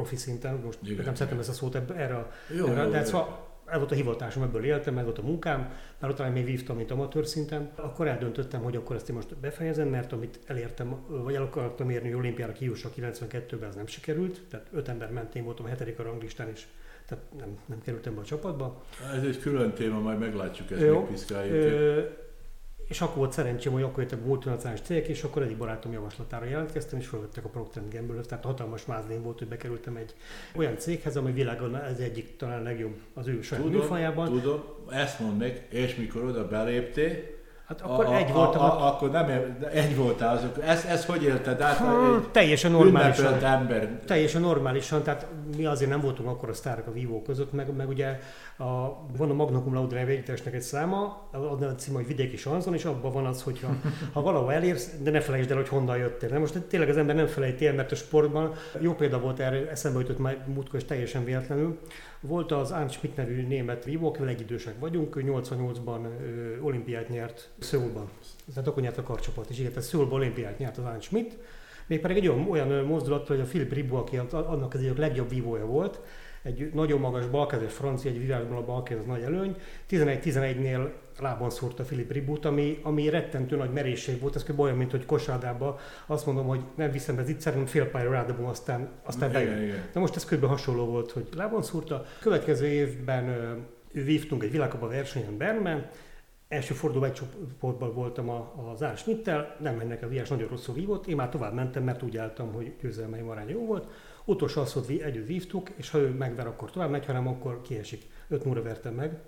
profi 0.00 0.16
szinten, 0.16 0.54
most 0.64 0.78
Igen, 0.82 1.04
nem 1.04 1.14
szeretem 1.14 1.38
ezt 1.38 1.48
a 1.48 1.52
szót 1.52 1.74
ebbe, 1.74 1.94
erre, 1.94 2.30
Jó, 2.56 2.66
erre 2.66 2.82
jó, 2.82 2.90
de 2.90 2.98
jó. 2.98 3.04
szóval 3.04 3.48
ez 3.66 3.78
volt 3.78 3.90
a 3.90 3.94
hivatásom, 3.94 4.42
ebből 4.42 4.64
éltem, 4.64 4.98
ez 4.98 5.04
volt 5.04 5.18
a 5.18 5.22
munkám, 5.22 5.72
már 5.98 6.10
utána 6.10 6.30
még 6.32 6.44
vívtam, 6.44 6.76
mint 6.76 6.90
amatőr 6.90 7.26
szinten. 7.26 7.70
Akkor 7.74 8.06
eldöntöttem, 8.06 8.62
hogy 8.62 8.76
akkor 8.76 8.96
ezt 8.96 9.08
én 9.08 9.14
most 9.14 9.36
befejezem, 9.36 9.88
mert 9.88 10.12
amit 10.12 10.40
elértem, 10.46 10.96
vagy 11.06 11.34
el 11.34 11.42
akartam 11.42 11.90
érni 11.90 12.14
olimpiára 12.14 12.52
kiúsra 12.52 12.90
92-ben, 12.96 13.68
az 13.68 13.74
nem 13.74 13.86
sikerült. 13.86 14.40
Tehát 14.48 14.66
öt 14.72 14.88
ember 14.88 15.10
mentén 15.10 15.44
voltam 15.44 15.64
a 15.64 15.68
hetedik 15.68 15.98
a 15.98 16.02
ranglistán, 16.02 16.48
és 16.48 16.66
tehát 17.06 17.24
nem, 17.38 17.58
nem 17.66 17.80
kerültem 17.82 18.14
be 18.14 18.20
a 18.20 18.24
csapatba. 18.24 18.82
Ez 19.16 19.22
egy 19.22 19.40
külön 19.40 19.72
téma, 19.72 20.00
majd 20.00 20.18
meglátjuk 20.18 20.70
ezt, 20.70 20.80
Jó. 20.80 20.98
megpiszkáljuk. 20.98 21.54
Ö, 21.54 22.00
és 22.90 23.00
akkor 23.00 23.16
volt 23.16 23.32
szerencsém, 23.32 23.72
hogy 23.72 23.82
akkor 23.82 24.02
jöttek 24.02 24.24
multinacionális 24.24 24.80
cégek, 24.80 25.08
és 25.08 25.22
akkor 25.22 25.42
egyik 25.42 25.56
barátom 25.56 25.92
javaslatára 25.92 26.44
jelentkeztem, 26.44 26.98
és 26.98 27.06
felvettek 27.06 27.44
a 27.44 27.48
Procter 27.48 27.82
Gamble-höz, 27.92 28.26
tehát 28.26 28.44
hatalmas 28.44 28.86
mázlén 28.86 29.22
volt, 29.22 29.38
hogy 29.38 29.48
bekerültem 29.48 29.96
egy 29.96 30.14
olyan 30.56 30.78
céghez, 30.78 31.16
ami 31.16 31.32
világon 31.32 31.76
ez 31.76 31.98
egyik 31.98 32.36
talán 32.36 32.62
legjobb 32.62 32.96
az 33.14 33.26
ő 33.26 33.42
saját 33.42 33.64
Tudom, 33.64 33.80
műfajában. 33.80 34.26
tudom, 34.28 34.62
ezt 34.90 35.20
mondd 35.20 35.36
meg, 35.36 35.66
és 35.68 35.96
mikor 35.96 36.24
oda 36.24 36.48
beléptél, 36.48 37.38
Hát 37.70 37.80
akkor 37.80 38.04
a, 38.04 38.16
egy 38.16 38.30
a, 38.30 38.32
voltam, 38.32 38.62
a, 38.62 38.64
a, 38.64 38.82
a, 38.82 38.86
akkor 38.86 39.10
nem, 39.10 39.56
egy 39.72 39.96
voltál 39.96 40.36
azok. 40.36 40.62
Ezt, 40.64 40.84
ezt 40.84 41.06
hogy 41.06 41.22
élted 41.22 41.60
át? 41.60 41.76
ha, 41.76 42.14
Egy 42.16 42.28
teljesen 42.30 42.70
normálisan. 42.70 43.44
ember. 43.44 44.00
Teljesen 44.06 44.40
normálisan, 44.40 45.02
tehát 45.02 45.26
mi 45.56 45.64
azért 45.64 45.90
nem 45.90 46.00
voltunk 46.00 46.28
akkor 46.28 46.48
a 46.48 46.52
sztárok 46.52 46.86
a 46.86 46.92
vívók 46.92 47.24
között, 47.24 47.52
meg, 47.52 47.76
meg 47.76 47.88
ugye 47.88 48.18
a, 48.58 48.64
van 49.16 49.30
a 49.30 49.34
Magna 49.34 49.62
Cum 49.62 49.74
Laude 49.74 49.96
együttesnek 49.96 50.54
egy 50.54 50.62
száma, 50.62 51.28
az 51.32 51.62
a 51.62 51.74
cím, 51.74 51.94
hogy 51.94 52.06
vidéki 52.06 52.36
sanzon, 52.36 52.74
és 52.74 52.84
abban 52.84 53.12
van 53.12 53.26
az, 53.26 53.42
hogy 53.42 53.60
ha, 53.66 53.70
ha 54.12 54.22
valahol 54.22 54.52
elérsz, 54.52 54.90
de 55.02 55.10
ne 55.10 55.20
felejtsd 55.20 55.50
el, 55.50 55.56
hogy 55.56 55.68
honnan 55.68 55.96
jöttél. 55.96 56.28
De 56.28 56.38
most 56.38 56.60
tényleg 56.60 56.88
az 56.88 56.96
ember 56.96 57.14
nem 57.14 57.26
felejti 57.26 57.66
el, 57.66 57.74
mert 57.74 57.92
a 57.92 57.94
sportban 57.94 58.52
jó 58.78 58.94
példa 58.94 59.20
volt 59.20 59.40
erre, 59.40 59.70
eszembe 59.70 59.98
jutott 60.00 60.18
már 60.18 60.44
múltkor, 60.54 60.78
és 60.80 60.84
teljesen 60.84 61.24
véletlenül. 61.24 61.78
Volt 62.20 62.52
az 62.52 62.70
Arndt 62.70 62.92
Schmidt 62.92 63.16
nevű 63.16 63.46
német 63.46 63.84
vívó, 63.84 64.08
akivel 64.08 64.28
egyidősek 64.28 64.78
vagyunk, 64.78 65.16
ő 65.16 65.22
88-ban 65.26 66.04
ö, 66.04 66.60
olimpiát 66.60 67.08
nyert 67.08 67.50
Szöulban. 67.58 68.10
Tehát 68.54 68.68
akkor 68.68 68.82
nyert 68.82 68.98
a 68.98 69.02
karcsapat 69.02 69.50
is, 69.50 69.58
igen, 69.58 69.70
tehát 69.70 69.88
Szöulban 69.88 70.18
olimpiát 70.18 70.58
nyert 70.58 70.78
az 70.78 70.84
Arndt 70.84 71.02
Schmidt, 71.02 71.36
mégpedig 71.86 72.16
egy 72.16 72.28
olyan, 72.28 72.50
olyan 72.50 72.84
mozdulattal, 72.84 73.36
hogy 73.36 73.44
a 73.44 73.48
Philip 73.48 73.72
Ribbo, 73.72 73.96
aki 73.96 74.16
annak 74.30 74.74
az 74.74 74.80
idők 74.80 74.98
legjobb 74.98 75.28
vívója 75.28 75.66
volt, 75.66 76.00
egy 76.42 76.70
nagyon 76.74 77.00
magas 77.00 77.26
balkezes 77.26 77.72
francia, 77.72 78.10
egy 78.10 78.18
vívásban 78.18 78.56
a 78.56 78.64
balkez 78.64 78.98
az 78.98 79.04
nagy 79.04 79.22
előny. 79.22 79.56
11-11-nél 79.90 80.88
lábon 81.18 81.50
szúrta 81.50 81.82
Philip 81.82 82.12
Ribut, 82.12 82.44
ami, 82.44 82.78
ami 82.82 83.08
rettentő 83.08 83.56
nagy 83.56 83.72
merészség 83.72 84.20
volt, 84.20 84.36
ez 84.36 84.44
kb. 84.44 84.60
olyan, 84.60 84.76
mint 84.76 84.90
hogy 84.90 85.06
kosárdába 85.06 85.78
azt 86.06 86.26
mondom, 86.26 86.46
hogy 86.46 86.60
nem 86.74 86.90
viszem 86.90 87.16
be 87.16 87.24
itt 87.26 87.40
szerintem 87.40 87.68
fél 87.68 87.90
pályára 87.90 88.10
rádobom, 88.10 88.46
aztán, 88.46 88.88
aztán 89.02 89.32
bejön. 89.32 89.74
Na 89.92 90.00
most 90.00 90.16
ez 90.16 90.24
kb. 90.24 90.44
hasonló 90.44 90.84
volt, 90.84 91.10
hogy 91.10 91.28
lábon 91.36 91.62
szúrta. 91.62 92.04
Következő 92.20 92.66
évben 92.66 93.28
ö, 93.28 93.52
vívtunk 94.02 94.42
egy 94.42 94.50
világkapa 94.50 94.88
versenyen 94.88 95.36
Bernben, 95.36 95.90
első 96.50 96.74
forduló 96.74 97.04
egy 97.04 97.12
csoportban 97.12 97.94
voltam 97.94 98.28
a- 98.28 98.70
az 98.72 98.82
Ár 98.82 98.96
Schmidt-tel, 98.96 99.56
nem 99.60 99.74
mennek 99.76 100.02
a 100.02 100.08
viás, 100.08 100.28
nagyon 100.28 100.48
rosszul 100.48 100.74
vívott, 100.74 101.06
én 101.06 101.16
már 101.16 101.28
tovább 101.28 101.54
mentem, 101.54 101.82
mert 101.82 102.02
úgy 102.02 102.16
álltam, 102.16 102.52
hogy 102.52 102.72
győzelmeim 102.80 103.28
arány 103.28 103.48
jó 103.48 103.66
volt. 103.66 103.86
Utolsó 104.24 104.60
az, 104.60 104.72
hogy 104.72 105.00
együtt 105.04 105.26
vívtuk, 105.26 105.70
és 105.76 105.90
ha 105.90 105.98
ő 105.98 106.08
megver, 106.08 106.46
akkor 106.46 106.70
tovább 106.70 106.90
megy, 106.90 107.06
hanem 107.06 107.28
akkor 107.28 107.62
kiesik. 107.62 108.02
5 108.28 108.44
0 108.44 108.62
vertem 108.62 108.94
meg. 108.94 109.18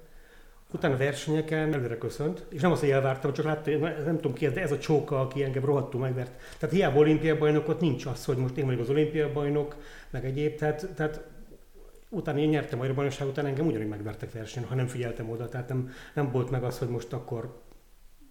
Utána 0.73 0.97
versenyeken 0.97 1.73
előre 1.73 1.99
köszönt, 1.99 2.47
és 2.49 2.61
nem 2.61 2.71
azt, 2.73 2.81
hogy 2.81 2.91
elvártam, 2.91 3.33
csak 3.33 3.45
láttam, 3.45 3.81
nem, 3.81 4.17
tudom 4.17 4.33
ki 4.33 4.47
ez, 4.47 4.53
de 4.53 4.61
ez 4.61 4.73
a 4.73 4.79
csóka, 4.79 5.21
aki 5.21 5.43
engem 5.45 5.65
rohadtul 5.65 6.01
megvert. 6.01 6.33
Tehát 6.59 6.75
hiába 6.75 6.99
olimpiai 6.99 7.39
bajnok, 7.39 7.69
ott 7.69 7.81
nincs 7.81 8.07
az, 8.07 8.25
hogy 8.25 8.37
most 8.37 8.57
én 8.57 8.65
vagyok 8.65 8.81
az 8.81 8.91
olimpiai 8.91 9.31
bajnok, 9.31 9.77
meg 10.11 10.25
egyéb, 10.25 10.57
tehát, 10.57 10.89
tehát 10.95 11.21
utána 12.13 12.39
én 12.39 12.49
nyertem 12.49 12.81
a 12.81 12.95
bajnokság 12.95 13.29
után 13.29 13.47
engem 13.47 13.67
ugyanúgy 13.67 13.89
megvertek 13.89 14.33
versenyen, 14.33 14.69
ha 14.69 14.75
nem 14.75 14.87
figyeltem 14.87 15.31
oda, 15.31 15.49
tehát 15.49 15.69
nem, 15.69 15.91
nem 16.15 16.31
volt 16.31 16.51
meg 16.51 16.65
az, 16.65 16.79
hogy 16.79 16.89
most 16.89 17.13
akkor 17.13 17.63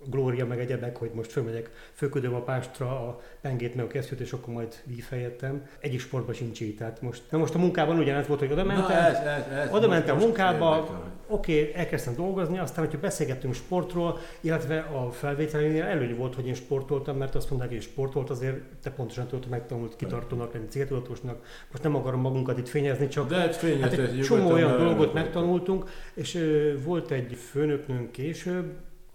glória 0.05 0.45
meg 0.45 0.59
egyebek, 0.59 0.97
hogy 0.97 1.11
most 1.13 1.31
fölmegyek, 1.31 1.69
fölködöm 1.93 2.33
a 2.33 2.41
pástra 2.41 2.87
a 2.87 3.21
pengét 3.41 3.75
meg 3.75 3.85
a 3.85 3.87
kesztyűt, 3.87 4.19
és 4.19 4.31
akkor 4.31 4.53
majd 4.53 4.75
vív 4.83 5.05
helyettem. 5.09 5.65
Egyik 5.79 5.99
sportban 5.99 6.33
sincs 6.33 6.61
így, 6.61 6.75
tehát 6.75 7.01
most, 7.01 7.23
na 7.29 7.37
most 7.37 7.55
a 7.55 7.57
munkában 7.57 7.97
ugyanez 7.97 8.27
volt, 8.27 8.39
hogy 8.39 8.51
oda 8.51 8.63
mentem, 8.63 8.97
ez, 8.97 9.17
ez, 9.17 9.47
ez. 9.57 9.73
oda 9.73 9.87
mentem 9.87 10.15
a 10.15 10.19
munkába, 10.19 10.99
oké, 11.27 11.59
okay, 11.59 11.73
elkezdtem 11.75 12.15
dolgozni, 12.15 12.59
aztán, 12.59 12.85
hogyha 12.85 12.99
beszélgettünk 12.99 13.53
sportról, 13.53 14.19
illetve 14.41 14.79
a 14.79 15.11
felvételénél 15.11 15.83
előny 15.83 16.15
volt, 16.15 16.35
hogy 16.35 16.47
én 16.47 16.53
sportoltam, 16.53 17.17
mert 17.17 17.35
azt 17.35 17.49
mondták, 17.49 17.69
hogy 17.69 17.79
én 17.79 17.83
sportolt, 17.83 18.29
azért 18.29 18.57
te 18.83 18.91
pontosan 18.91 19.25
tudod, 19.27 19.43
hogy 19.43 19.51
megtanult 19.51 19.95
kitartónak 19.95 20.53
lenni, 20.53 20.67
céltudatosnak. 20.67 21.45
Most 21.71 21.83
nem 21.83 21.95
akarom 21.95 22.21
magunkat 22.21 22.57
itt 22.57 22.69
fényezni, 22.69 23.07
csak 23.07 23.29
De 23.29 23.47
egy 23.47 23.55
fényes, 23.55 23.81
Hát 23.81 23.99
egy 23.99 24.21
csomó 24.21 24.51
olyan 24.51 24.77
dolgot 24.77 25.13
megtanultunk, 25.13 25.89
és 26.13 26.35
ö, 26.35 26.73
volt 26.83 27.11
egy 27.11 27.35
főnöknőnk 27.35 28.11
később, 28.11 28.73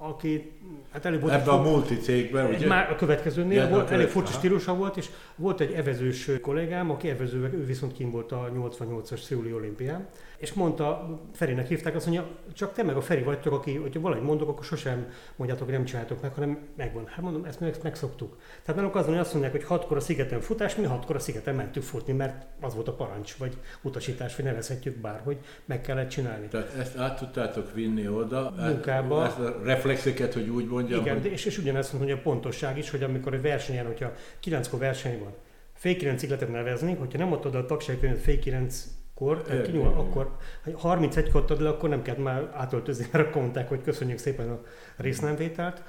aki 0.09 0.53
hát 0.90 1.05
elég 1.05 1.21
volt 1.21 1.33
Ebben 1.33 1.55
a 1.55 1.62
multicégben, 1.62 2.55
ugye? 2.55 2.66
Már 2.66 2.90
a 2.90 2.95
következőnél 2.95 3.62
Ja, 3.62 3.69
volt, 3.69 3.90
elég 3.90 4.09
furcsa 4.09 4.33
stílusa 4.33 4.75
volt, 4.75 4.97
és 4.97 5.09
volt 5.37 5.61
egy 5.61 5.73
evezős 5.73 6.31
kollégám, 6.42 6.90
aki 6.90 7.09
evezővel, 7.09 7.53
ő 7.53 7.64
viszont 7.64 7.92
kim 7.92 8.11
volt 8.11 8.33
a 8.33 8.51
88-as 8.55 9.21
Szőuli 9.21 9.53
olimpián, 9.53 10.07
és 10.37 10.53
mondta, 10.53 11.19
Ferinek 11.33 11.69
hívták, 11.69 11.95
azt 11.95 12.07
mondja, 12.07 12.29
csak 12.53 12.73
te 12.73 12.83
meg 12.83 12.97
a 12.97 13.01
Feri 13.01 13.23
vagytok, 13.23 13.53
aki, 13.53 13.77
hogyha 13.77 14.01
valamit 14.01 14.25
mondok, 14.25 14.49
akkor 14.49 14.64
sosem 14.64 15.07
mondjátok, 15.37 15.64
hogy 15.64 15.75
nem 15.75 15.85
csináltok 15.85 16.23
meg, 16.23 16.35
hanem 16.35 16.59
megvan. 16.77 17.07
Hát 17.07 17.21
mondom, 17.21 17.45
ezt 17.45 17.61
meg, 17.61 17.77
megszoktuk. 17.83 18.37
Tehát 18.62 18.81
náluk 18.81 18.95
azon, 18.95 19.11
hogy 19.11 19.19
azt 19.19 19.33
mondják, 19.33 19.53
hogy 19.53 19.64
hatkor 19.64 19.97
a 19.97 20.01
szigeten 20.01 20.40
futás, 20.40 20.77
mi 20.77 20.85
hatkor 20.85 21.16
a 21.16 21.19
szigeten 21.19 21.55
mentünk 21.55 21.87
futni, 21.87 22.12
mert 22.12 22.47
az 22.61 22.75
volt 22.75 22.88
a 22.88 22.92
parancs, 22.92 23.37
vagy 23.37 23.57
utasítás, 23.83 24.37
vagy 24.37 24.45
nevezhetjük 24.45 24.97
bárhogy, 24.97 25.37
meg 25.64 25.81
kellett 25.81 26.09
csinálni. 26.09 26.47
Tehát 26.49 26.75
ezt 26.75 26.97
át 26.97 27.19
tudtátok 27.19 27.75
vinni 27.75 28.09
oda, 28.09 28.55
Munkába. 28.57 29.25
ezt 29.25 29.38
a 29.38 29.61
reflexeket, 29.96 30.35
hogy 30.35 30.48
úgy 30.48 30.66
mondjam, 30.66 31.00
Igen, 31.00 31.20
hogy 31.20 31.32
és, 31.32 31.44
és 31.44 31.59
ugyanezt 31.59 31.90
hogy 31.90 32.11
a 32.11 32.18
pontosság 32.18 32.78
is, 32.78 32.90
hogy 32.90 33.02
amikor 33.02 33.35
egy 33.35 33.42
versenyen, 33.42 33.87
hogyha 33.87 34.12
9-kor 34.44 34.78
verseny 34.78 35.18
van, 35.18 35.35
fél 35.72 35.96
9 35.96 36.22
lehetett 36.22 36.50
nevezni, 36.50 36.94
hogyha 36.94 37.18
nem 37.18 37.32
adtad 37.32 37.54
a 37.54 37.64
tagságkönyvet 37.64 38.18
fél 38.18 38.38
9-kor, 38.44 39.42
tehát 39.42 39.66
kinyúl, 39.66 39.87
akkor 39.87 40.37
ha 40.74 40.98
31-kor 40.98 41.40
adtad 41.40 41.61
le, 41.61 41.68
akkor 41.68 41.88
nem 41.88 42.02
kellett 42.02 42.22
már 42.22 42.50
átöltözni, 42.54 43.06
mert 43.12 43.28
akkor 43.28 43.42
mondták, 43.42 43.68
hogy 43.68 43.82
köszönjük 43.82 44.18
szépen 44.18 44.48
a 44.48 44.61
résznemvételt. 44.96 45.82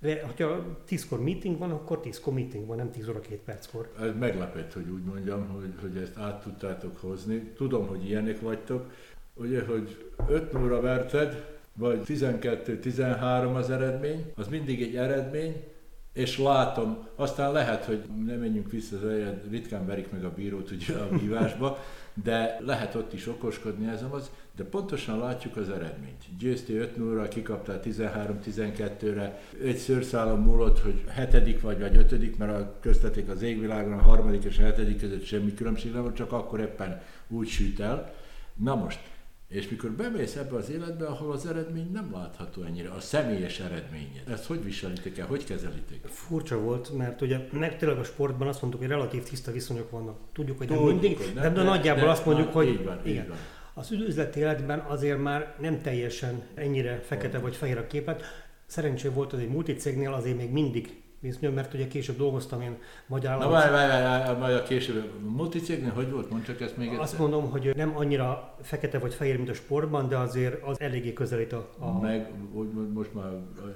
De 0.00 0.22
hogyha 0.26 0.76
10-kor 0.88 1.22
meeting 1.22 1.58
van, 1.58 1.70
akkor 1.70 2.00
10-kor 2.04 2.32
meeting 2.32 2.66
van, 2.66 2.76
nem 2.76 2.90
10 2.90 3.08
óra 3.08 3.20
2 3.20 3.40
perckor. 3.44 3.92
ez 4.00 4.10
meglepett, 4.18 4.72
hogy 4.72 4.88
úgy 4.88 5.02
mondjam, 5.04 5.48
hogy, 5.48 5.72
hogy 5.80 6.02
ezt 6.02 6.16
át 6.16 6.42
tudtátok 6.42 6.96
hozni. 6.96 7.52
Tudom, 7.56 7.86
hogy 7.86 8.04
ilyenek 8.04 8.40
vagytok. 8.40 8.90
Ugye, 9.34 9.64
hogy 9.64 10.12
5 10.28 10.54
óra 10.54 10.80
verted, 10.80 11.57
vagy 11.78 12.00
12-13 12.06 13.54
az 13.54 13.70
eredmény, 13.70 14.32
az 14.34 14.48
mindig 14.48 14.82
egy 14.82 14.96
eredmény, 14.96 15.64
és 16.12 16.38
látom, 16.38 17.06
aztán 17.16 17.52
lehet, 17.52 17.84
hogy 17.84 18.02
nem 18.26 18.38
menjünk 18.38 18.70
vissza 18.70 18.96
az 18.96 19.04
eljed, 19.04 19.50
ritkán 19.50 19.86
verik 19.86 20.10
meg 20.10 20.24
a 20.24 20.32
bírót 20.36 20.70
ugye 20.70 20.94
a 20.94 21.18
vívásba, 21.18 21.78
de 22.22 22.58
lehet 22.60 22.94
ott 22.94 23.12
is 23.12 23.28
okoskodni 23.28 23.88
ezen 23.88 24.10
az, 24.10 24.30
de 24.56 24.64
pontosan 24.64 25.18
látjuk 25.18 25.56
az 25.56 25.68
eredményt. 25.68 26.24
Győztél 26.38 26.80
5 26.80 26.96
0 26.96 27.28
kikaptál 27.28 27.80
13-12-re, 27.84 29.40
egy 29.62 29.76
szőrszálon 29.76 30.38
múlott, 30.38 30.80
hogy 30.80 31.04
hetedik 31.08 31.60
vagy, 31.60 31.78
vagy 31.78 31.96
ötödik, 31.96 32.36
mert 32.36 32.60
a 32.60 32.74
közteték 32.80 33.28
az 33.28 33.42
égvilágon 33.42 33.92
a 33.92 34.02
harmadik 34.02 34.44
és 34.44 34.58
a 34.58 34.62
hetedik 34.62 35.00
között 35.00 35.24
semmi 35.24 35.54
különbség 35.54 35.92
nem 35.92 36.02
volt, 36.02 36.16
csak 36.16 36.32
akkor 36.32 36.60
éppen 36.60 37.00
úgy 37.28 37.48
süt 37.48 37.80
el. 37.80 38.14
Na 38.54 38.74
most, 38.74 39.00
és 39.48 39.68
mikor 39.68 39.90
bemész 39.90 40.36
ebbe 40.36 40.56
az 40.56 40.70
életbe, 40.70 41.06
ahol 41.06 41.32
az 41.32 41.46
eredmény 41.46 41.90
nem 41.92 42.12
látható 42.12 42.62
ennyire, 42.62 42.90
a 42.90 43.00
személyes 43.00 43.60
eredményed. 43.60 44.22
Ezt 44.28 44.44
hogy 44.46 44.64
viselitek 44.64 45.18
el, 45.18 45.26
hogy 45.26 45.44
kezelitek? 45.44 45.98
Furcsa 46.04 46.58
volt, 46.58 46.96
mert 46.96 47.20
ugye 47.20 47.38
tényleg 47.78 47.98
a 47.98 48.04
sportban 48.04 48.48
azt 48.48 48.60
mondtuk, 48.60 48.82
hogy 48.82 48.90
relatív 48.90 49.22
tiszta 49.22 49.52
viszonyok 49.52 49.90
vannak. 49.90 50.18
Tudjuk, 50.32 50.58
hogy 50.58 50.68
nem 50.68 50.78
Tudjuk, 50.78 51.00
mindig, 51.00 51.18
hogy 51.18 51.34
de, 51.34 51.40
nem, 51.40 51.54
de, 51.54 51.60
de- 51.60 51.68
nagyjából 51.68 52.04
de- 52.04 52.10
azt 52.10 52.24
mondjuk, 52.26 52.46
na, 52.46 52.52
hogy 52.52 52.68
így 52.68 52.84
van, 52.84 53.00
így 53.04 53.12
igen. 53.12 53.28
van. 53.28 53.38
Az 53.74 53.90
üzleti 53.90 54.40
életben 54.40 54.78
azért 54.78 55.22
már 55.22 55.54
nem 55.60 55.80
teljesen 55.80 56.42
ennyire 56.54 57.00
fekete 57.00 57.38
vagy 57.38 57.56
fehér 57.56 57.78
a 57.78 57.86
képlet. 57.86 58.22
Szerencsé 58.66 59.08
volt 59.08 59.32
az 59.32 59.38
egy 59.38 59.48
multicégnél, 59.48 60.12
azért 60.12 60.36
még 60.36 60.50
mindig 60.50 61.02
viszonylag, 61.20 61.54
mert 61.54 61.74
ugye 61.74 61.86
később 61.86 62.16
dolgoztam 62.16 62.60
én 62.60 62.76
magyar 63.06 63.38
Na 63.38 63.48
várj, 63.48 63.70
várj, 63.70 64.02
várj, 64.02 64.40
várj, 64.40 64.54
a 64.54 64.62
később. 64.62 65.12
Multicégnél 65.36 65.90
hogy 65.90 66.10
volt? 66.10 66.30
Mondd 66.30 66.42
csak 66.42 66.60
ezt 66.60 66.76
még 66.76 66.86
egyszer. 66.86 67.02
Azt 67.02 67.18
mondom, 67.18 67.50
hogy 67.50 67.72
nem 67.76 67.96
annyira 67.96 68.54
fekete 68.62 68.98
vagy 68.98 69.14
fehér, 69.14 69.36
mint 69.36 69.48
a 69.48 69.54
sportban, 69.54 70.08
de 70.08 70.16
azért 70.16 70.62
az 70.62 70.80
eléggé 70.80 71.12
közelít 71.12 71.52
a... 71.52 71.68
a 71.78 72.00
Meg, 72.00 72.30
úgy, 72.52 72.68
most 72.94 73.14
már 73.14 73.30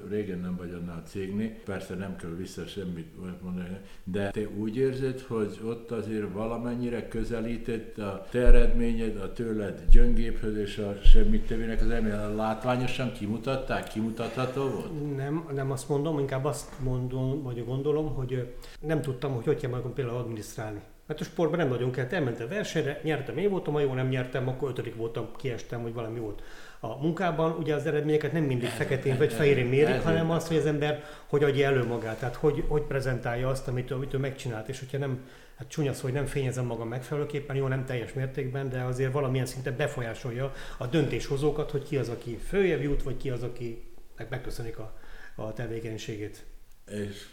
régen 0.08 0.38
nem 0.38 0.56
vagy 0.56 0.72
annál 0.72 1.02
a 1.04 1.08
cégnél, 1.08 1.50
persze 1.64 1.94
nem 1.94 2.16
kell 2.16 2.30
vissza 2.30 2.66
semmit 2.66 3.06
mondani, 3.42 3.78
de 4.04 4.30
te 4.30 4.48
úgy 4.58 4.76
érzed, 4.76 5.20
hogy 5.20 5.60
ott 5.64 5.90
azért 5.90 6.32
valamennyire 6.32 7.08
közelített 7.08 7.98
a 7.98 8.26
te 8.30 8.38
eredményed, 8.38 9.16
a 9.16 9.32
tőled 9.32 9.84
gyöngéphöz 9.90 10.56
és 10.56 10.78
a 10.78 10.96
semmit 11.04 11.46
tevének 11.46 11.80
az 11.80 11.90
eredmény, 11.90 12.36
látványosan 12.36 13.12
kimutatták, 13.12 13.88
kimutatható 13.88 14.62
volt? 14.62 15.16
Nem, 15.16 15.48
nem 15.54 15.70
azt 15.70 15.88
mondom, 15.88 16.18
inkább 16.18 16.44
azt 16.44 16.80
mondom, 16.80 17.31
vagy 17.40 17.64
gondolom, 17.64 18.14
hogy 18.14 18.54
nem 18.80 19.02
tudtam, 19.02 19.34
hogy 19.34 19.44
hogy 19.44 19.60
kell 19.60 19.70
magam 19.70 19.92
például 19.92 20.16
adminisztrálni. 20.16 20.80
Mert 21.06 21.20
a 21.20 21.24
sportban 21.24 21.58
nem 21.58 21.68
nagyon 21.68 21.90
kellett, 21.90 22.12
elmentem 22.12 22.48
versenyre, 22.48 23.00
nyertem 23.02 23.38
én 23.38 23.50
voltam, 23.50 23.72
ha 23.72 23.80
jó 23.80 23.94
nem 23.94 24.08
nyertem, 24.08 24.48
akkor 24.48 24.70
ötödik 24.70 24.96
voltam, 24.96 25.28
kiestem, 25.36 25.82
hogy 25.82 25.94
valami 25.94 26.18
volt. 26.18 26.42
A 26.80 26.96
munkában 27.02 27.56
ugye 27.58 27.74
az 27.74 27.86
eredményeket 27.86 28.32
nem 28.32 28.42
mindig 28.42 28.68
feketén 28.68 29.18
vagy 29.18 29.32
fehérén 29.32 29.66
mérik, 29.66 30.00
hanem 30.00 30.30
azt, 30.30 30.48
hogy 30.48 30.56
az 30.56 30.66
ember 30.66 31.04
hogy 31.26 31.44
adja 31.44 31.66
elő 31.66 31.84
magát, 31.84 32.18
tehát 32.18 32.34
hogy, 32.34 32.64
hogy 32.68 32.82
prezentálja 32.82 33.48
azt, 33.48 33.68
amit, 33.68 33.90
amit 33.90 34.14
ő 34.14 34.18
megcsinált, 34.18 34.68
és 34.68 34.78
hogyha 34.78 34.98
nem, 34.98 35.24
hát 35.56 35.68
csúnya 35.68 35.92
szó, 35.92 36.02
hogy 36.02 36.12
nem 36.12 36.26
fényezem 36.26 36.64
magam 36.64 36.88
megfelelőképpen, 36.88 37.56
jó, 37.56 37.66
nem 37.66 37.84
teljes 37.84 38.12
mértékben, 38.12 38.68
de 38.68 38.82
azért 38.82 39.12
valamilyen 39.12 39.46
szinten 39.46 39.76
befolyásolja 39.76 40.52
a 40.78 40.86
döntéshozókat, 40.86 41.70
hogy 41.70 41.82
ki 41.82 41.96
az, 41.96 42.08
aki 42.08 42.36
följebb 42.36 42.82
jut, 42.82 43.02
vagy 43.02 43.16
ki 43.16 43.30
az, 43.30 43.42
aki 43.42 43.92
meg 44.16 44.26
megköszönik 44.30 44.78
a, 44.78 44.98
a 45.34 45.52
tevékenységét. 45.52 46.44
És 46.92 47.26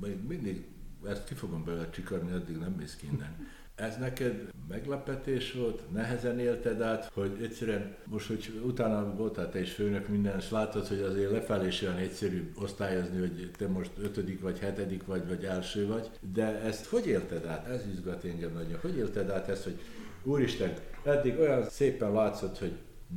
még 0.00 0.16
mindig 0.28 0.64
ezt 1.06 1.24
ki 1.24 1.34
fogom 1.34 1.64
belőle 1.64 1.90
csikarni, 1.90 2.32
addig 2.32 2.56
nem 2.56 2.72
mész 2.72 2.96
ki 2.96 3.06
innen. 3.12 3.50
Ez 3.74 3.98
neked 3.98 4.52
meglepetés 4.68 5.52
volt, 5.52 5.92
nehezen 5.92 6.38
élted 6.38 6.80
át, 6.80 7.10
hogy 7.12 7.38
egyszerűen 7.42 7.96
most, 8.04 8.26
hogy 8.26 8.60
utána 8.64 9.14
voltál 9.14 9.50
te 9.50 9.60
is 9.60 9.72
főnök 9.72 10.08
minden, 10.08 10.38
és 10.38 10.50
látod, 10.50 10.86
hogy 10.86 11.00
azért 11.00 11.30
lefelé 11.30 11.66
is 11.66 11.82
olyan 11.82 11.96
egyszerű 11.96 12.52
osztályozni, 12.54 13.18
hogy 13.18 13.50
te 13.56 13.68
most 13.68 13.90
ötödik 13.98 14.40
vagy 14.40 14.58
hetedik 14.58 15.06
vagy, 15.06 15.28
vagy 15.28 15.44
első 15.44 15.86
vagy, 15.86 16.10
de 16.32 16.60
ezt 16.60 16.86
hogy 16.86 17.06
élted 17.06 17.46
át? 17.46 17.66
Ez 17.66 17.86
izgat 17.92 18.24
engem 18.24 18.52
nagyon. 18.52 18.78
Hogy 18.80 18.96
élted 18.96 19.30
át 19.30 19.48
ezt, 19.48 19.64
hogy 19.64 19.80
úristen, 20.22 20.72
eddig 21.04 21.38
olyan 21.38 21.68
szépen 21.68 22.12
látszott, 22.12 22.58
hogy 22.58 22.72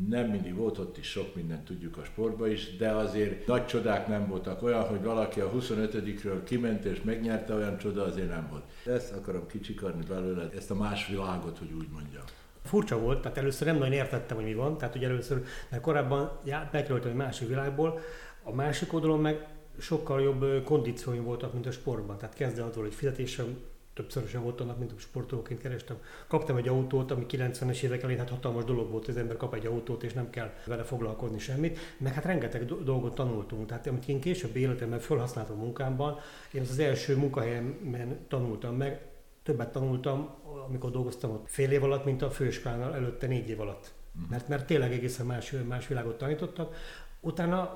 nem 0.10 0.30
mindig 0.30 0.56
volt 0.56 0.78
ott 0.78 0.98
is 0.98 1.08
sok 1.08 1.36
mindent 1.36 1.66
tudjuk 1.66 1.98
a 1.98 2.04
sportban 2.04 2.52
is, 2.52 2.78
de 2.78 2.90
azért 2.90 3.48
nagy 3.48 3.66
csodák 3.66 4.08
nem 4.08 4.28
voltak. 4.28 4.64
Olyan, 4.64 4.84
hogy 4.84 5.04
valaki 5.04 5.40
a 5.40 5.52
25-ről 5.52 6.42
kiment 6.44 6.86
és 6.86 7.02
megnyerte, 7.02 7.54
olyan 7.54 7.78
csoda 7.78 8.04
azért 8.04 8.30
nem 8.30 8.48
volt. 8.50 8.64
Ezt 8.86 9.14
akarom 9.14 9.48
kicsikarni 9.48 10.04
belőle, 10.08 10.50
ezt 10.56 10.72
a 10.72 10.76
más 10.76 11.08
világot, 11.08 11.58
hogy 11.58 11.72
úgy 11.78 11.88
mondjam. 11.94 12.24
Furcsa 12.64 13.00
volt, 13.00 13.22
tehát 13.22 13.38
először 13.38 13.68
nem 13.68 13.78
nagyon 13.78 13.94
értettem, 13.94 14.38
hogy 14.38 14.46
mi 14.46 14.54
van, 14.54 14.78
tehát 14.78 14.96
ugye 14.96 15.08
először, 15.08 15.44
mert 15.70 15.84
korábban 15.84 16.40
bekerültem 16.72 17.10
egy 17.10 17.18
másik 17.18 17.48
világból, 17.48 18.00
a 18.44 18.52
másik 18.52 18.94
oldalon 18.94 19.20
meg 19.20 19.48
sokkal 19.78 20.22
jobb 20.22 20.64
kondícióim 20.64 21.24
voltak, 21.24 21.54
mint 21.54 21.66
a 21.66 21.72
sportban. 21.72 22.18
Tehát 22.18 22.36
kezdve 22.36 22.64
attól, 22.64 22.84
hogy 22.84 22.94
fizetésem 22.94 23.58
többszörösen 23.96 24.44
volt 24.44 24.62
annak, 24.62 24.80
mint 24.80 25.00
sportolóként 25.00 25.62
kerestem. 25.62 25.98
Kaptam 26.28 26.58
egy 26.58 26.68
autót, 26.68 27.12
ami 27.12 27.26
90-es 27.30 27.82
évek 27.82 28.02
elején 28.02 28.20
hát 28.20 28.30
hatalmas 28.30 28.64
dolog 28.64 28.90
volt, 28.92 29.06
hogy 29.06 29.14
az 29.14 29.20
ember 29.20 29.38
kap 29.38 29.54
egy 29.54 29.66
autót, 29.66 30.04
és 30.04 30.14
nem 30.14 30.30
kell 30.30 30.54
vele 30.66 30.84
foglalkozni 30.84 31.40
semmit. 31.40 31.80
Meg 31.98 32.14
hát 32.14 32.26
rengeteg 32.26 32.66
do- 32.66 32.84
dolgot 32.84 33.16
tanultunk. 33.16 33.68
Tehát 33.68 33.88
amit 33.88 34.08
én 34.08 34.20
később 34.20 34.56
életemben 34.56 35.00
felhasználtam 35.00 35.60
a 35.60 35.64
munkámban, 35.64 36.20
én 36.52 36.62
az, 36.62 36.70
az 36.70 36.80
első 36.80 37.16
munkahelyemen 37.18 38.26
tanultam 38.28 38.76
meg, 38.76 39.02
többet 39.44 39.72
tanultam, 39.72 40.30
amikor 40.68 40.92
dolgoztam 40.92 41.32
ott 41.32 41.50
fél 41.50 41.72
év 41.72 41.84
alatt, 41.84 42.06
mint 42.06 42.22
a 42.22 42.30
főiskolánál 42.30 42.94
előtte 42.96 43.28
négy 43.28 43.50
év 43.50 43.60
alatt. 43.60 43.94
Mert, 44.30 44.48
mert 44.48 44.66
tényleg 44.68 44.92
egészen 44.92 45.26
más, 45.26 45.54
más 45.68 45.88
világot 45.88 46.18
tanítottak. 46.18 46.76
Utána, 47.22 47.74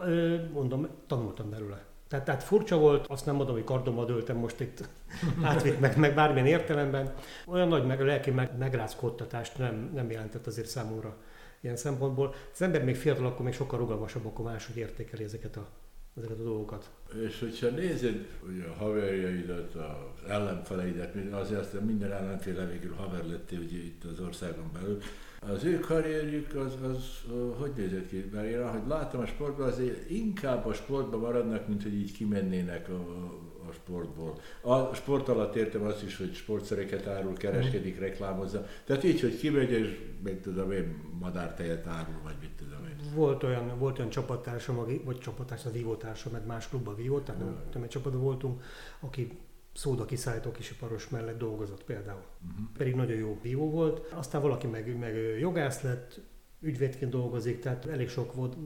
mondom, 0.53 0.87
tanultam 1.07 1.49
belőle. 1.49 1.88
Tehát, 2.09 2.25
tehát 2.25 2.43
furcsa 2.43 2.77
volt, 2.77 3.07
azt 3.07 3.25
nem 3.25 3.35
mondom, 3.35 3.55
hogy 3.55 3.63
kardomba 3.63 4.05
döltem 4.05 4.37
most 4.37 4.59
itt 4.59 4.89
átvitt 5.43 5.79
meg, 5.79 5.97
meg 5.97 6.13
bármilyen 6.15 6.47
értelemben. 6.47 7.13
Olyan 7.45 7.67
nagy 7.67 7.85
meg, 7.85 8.01
lelki 8.01 8.31
meg, 8.31 8.57
megrázkódtatást 8.57 9.57
nem, 9.57 9.91
nem 9.93 10.11
jelentett 10.11 10.47
azért 10.47 10.67
számomra 10.67 11.17
ilyen 11.59 11.75
szempontból. 11.75 12.33
Az 12.53 12.61
ember 12.61 12.83
még 12.83 12.95
fiatal, 12.95 13.25
akkor 13.25 13.45
még 13.45 13.53
sokkal 13.53 13.79
rugalmasabb, 13.79 14.25
akkor 14.25 14.45
máshogy 14.45 14.77
értékeli 14.77 15.23
ezeket 15.23 15.55
a, 15.57 15.67
ezeket 16.17 16.39
a 16.39 16.43
dolgokat. 16.43 16.89
És 17.25 17.39
hogyha 17.39 17.69
nézed 17.69 18.27
ugye 18.49 18.63
a 18.65 18.73
haverjaidat, 18.73 19.75
az 19.75 20.29
ellenfeleidet, 20.29 21.15
azért 21.31 21.59
aztán 21.59 21.83
minden 21.83 22.11
ellenféle 22.11 22.65
végül 22.65 22.93
haver 22.93 23.25
lettél 23.25 23.59
ugye 23.59 23.77
itt 23.77 24.03
az 24.03 24.19
országon 24.19 24.69
belül, 24.73 25.01
az 25.39 25.63
ő 25.63 25.79
karrierjük 25.79 26.55
az, 26.55 26.73
az 26.83 27.23
hogy 27.59 27.71
nézett 27.75 28.07
ki? 28.07 28.29
Mert 28.33 28.47
én 28.47 28.59
ahogy 28.59 28.87
látom 28.87 29.21
a 29.21 29.25
sportban, 29.25 29.67
azért 29.67 30.09
inkább 30.09 30.65
a 30.65 30.73
sportban 30.73 31.19
maradnak, 31.19 31.67
mint 31.67 31.83
hogy 31.83 31.93
így 31.93 32.11
kimennének 32.11 32.89
a, 32.89 32.99
a 33.69 33.71
sportból. 33.71 34.39
A 34.61 34.93
sport 34.93 35.27
alatt 35.27 35.55
értem 35.55 35.83
azt 35.83 36.03
is, 36.03 36.17
hogy 36.17 36.33
sportszereket 36.33 37.07
árul, 37.07 37.33
kereskedik, 37.33 37.99
reklámozza. 37.99 38.65
Tehát 38.83 39.03
így, 39.03 39.21
hogy 39.21 39.37
kimegy 39.37 39.71
és 39.71 39.99
meg 40.23 40.41
tudom 40.41 40.71
én, 40.71 41.01
madártejet 41.19 41.87
árul, 41.87 42.19
vagy 42.23 42.35
mit 42.41 42.51
tudom 42.57 42.85
én. 42.85 43.13
Volt 43.15 43.43
olyan, 43.43 43.79
volt 43.79 43.97
olyan 43.97 44.09
csapattársam, 44.09 44.85
vagy 45.03 45.17
csapattársam, 45.17 45.71
vívótársam, 45.71 46.31
mert 46.31 46.45
más 46.45 46.69
klubban 46.69 46.95
vívott, 46.95 47.25
tehát 47.25 47.41
nem, 47.41 47.59
nem 47.73 47.83
egy 47.83 47.89
csapatban 47.89 48.21
voltunk, 48.21 48.63
aki 48.99 49.37
szóda 49.79 50.05
kiszállító 50.05 50.51
kisiparos 50.51 51.09
mellett 51.09 51.37
dolgozott 51.37 51.83
például. 51.83 52.23
Uh-huh. 52.51 52.65
Pedig 52.77 52.95
nagyon 52.95 53.17
jó 53.17 53.39
vívó 53.41 53.69
volt. 53.69 54.11
Aztán 54.11 54.41
valaki 54.41 54.67
meg, 54.67 54.97
meg 54.97 55.15
jogász 55.39 55.81
lett, 55.81 56.21
ügyvédként 56.61 57.11
dolgozik, 57.11 57.59
tehát 57.59 57.85
elég 57.85 58.09
sok 58.09 58.33
volt, 58.33 58.57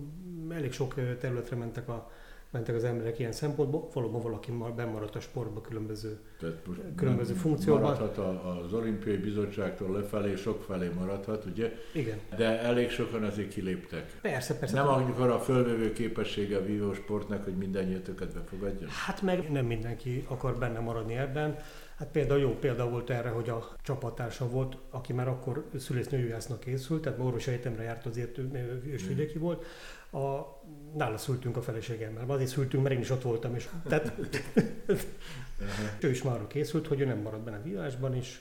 elég 0.49 0.71
sok 0.71 0.93
területre 1.19 1.55
mentek, 1.55 1.89
a, 1.89 2.11
mentek 2.53 2.75
az 2.75 2.83
emberek 2.83 3.19
ilyen 3.19 3.31
szempontból. 3.31 3.89
Valóban 3.93 4.21
valaki 4.21 4.51
ma- 4.51 4.71
bennmaradt 4.73 5.15
a 5.15 5.19
sportba 5.19 5.61
különböző 5.61 6.19
Tehát 6.39 6.55
most 6.67 6.79
Különböző 6.95 7.33
funkcióban. 7.33 7.81
Maradhat 7.81 8.17
az 8.17 8.73
olimpiai 8.73 9.17
bizottságtól 9.17 9.91
lefelé, 9.91 10.35
sok 10.35 10.61
felé 10.61 10.89
maradhat, 10.99 11.45
ugye? 11.45 11.73
Igen. 11.93 12.19
De 12.37 12.59
elég 12.59 12.89
sokan 12.89 13.23
azért 13.23 13.53
kiléptek. 13.53 14.19
Persze, 14.21 14.57
persze. 14.57 14.75
Nem 14.75 14.87
amikor 14.87 15.29
a 15.29 15.39
fölvevő 15.39 15.93
képessége 15.93 16.57
a 16.57 16.63
vívó 16.63 16.93
sportnak, 16.93 17.43
hogy 17.43 17.55
mindannyiatokat 17.55 18.33
befogadjon? 18.33 18.89
Hát 18.89 19.21
meg 19.21 19.51
nem 19.51 19.65
mindenki 19.65 20.25
akar 20.27 20.57
benne 20.57 20.79
maradni 20.79 21.15
ebben. 21.15 21.57
Hát 21.97 22.07
például 22.11 22.39
jó 22.39 22.57
példa 22.59 22.89
volt 22.89 23.09
erre, 23.09 23.29
hogy 23.29 23.49
a 23.49 23.75
csapattársam 23.83 24.49
volt, 24.49 24.77
aki 24.89 25.13
már 25.13 25.27
akkor 25.27 25.69
szülésznőjogásznak 25.77 26.59
készült, 26.59 27.01
tehát 27.01 27.19
orvosi 27.19 27.51
egyetemre 27.51 27.83
járt 27.83 28.05
azért, 28.05 28.37
ősvidéki 28.85 29.37
volt. 29.37 29.65
A, 30.11 30.41
nála 30.95 31.17
szültünk 31.17 31.57
a 31.57 31.61
feleségemmel, 31.61 32.25
azért 32.27 32.49
szültünk, 32.49 32.83
mert 32.83 32.95
én 32.95 33.01
is 33.01 33.09
ott 33.09 33.21
voltam, 33.21 33.55
és 33.55 33.69
tehát 33.87 34.13
ő 35.99 36.09
is 36.09 36.23
már 36.23 36.35
arra 36.35 36.47
készült, 36.47 36.87
hogy 36.87 36.99
ő 36.99 37.05
nem 37.05 37.17
marad 37.17 37.41
benne 37.41 37.57
a 37.57 37.63
vívásban, 37.63 38.15
és 38.15 38.39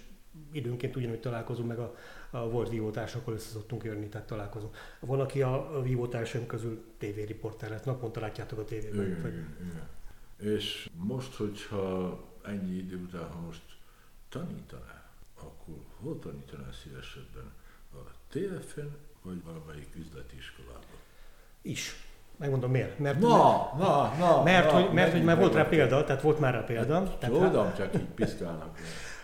időnként 0.52 0.96
ugyanúgy 0.96 1.20
találkozunk, 1.20 1.68
meg 1.68 1.78
a, 1.78 1.94
a 2.30 2.48
volt 2.48 2.68
vívótársakkal 2.68 3.34
össze 3.34 3.48
szoktunk 3.48 3.84
jönni, 3.84 4.08
tehát 4.08 4.26
találkozunk. 4.26 4.76
Van, 5.00 5.20
aki 5.20 5.42
a, 5.42 5.80
vívótársaim 5.82 6.46
közül 6.46 6.84
tévériporter 6.98 7.70
lett, 7.70 7.84
naponta 7.84 8.20
látjátok 8.20 8.58
a 8.58 8.64
tévében. 8.64 9.06
Igen, 9.06 9.18
igen, 9.18 9.56
igen. 9.60 10.54
És 10.54 10.90
most, 10.94 11.34
hogyha 11.34 12.18
ennyi 12.44 12.76
idő 12.76 12.96
után, 12.96 13.28
ha 13.32 13.40
most 13.46 13.62
tanítanál, 14.28 15.02
akkor 15.40 15.74
hol 16.00 16.18
tanítanál 16.18 16.72
szívesebben? 16.82 17.52
A 17.94 17.98
TFN, 18.28 18.86
vagy 19.22 19.42
valamelyik 19.44 19.88
üzleti 19.96 20.36
iskolában? 20.36 20.98
Is. 21.62 21.94
Megmondom 22.36 22.70
miért. 22.70 22.98
Mert, 22.98 23.18
Na, 23.18 23.72
na, 23.78 24.14
na, 24.18 24.42
mert, 24.42 24.72
na, 24.72 24.80
hogy, 24.80 24.92
mert 24.92 25.12
hogy 25.12 25.24
már 25.24 25.38
volt 25.38 25.54
rá 25.54 25.64
példa, 25.64 26.04
tehát 26.04 26.22
volt 26.22 26.38
már 26.38 26.52
rá 26.54 26.64
példa. 26.64 27.02
Tehát, 27.18 27.36
hát- 27.38 27.50
Tudom, 27.50 27.74
csak 27.76 27.94
így 27.94 28.04
piszkálnak. 28.04 28.78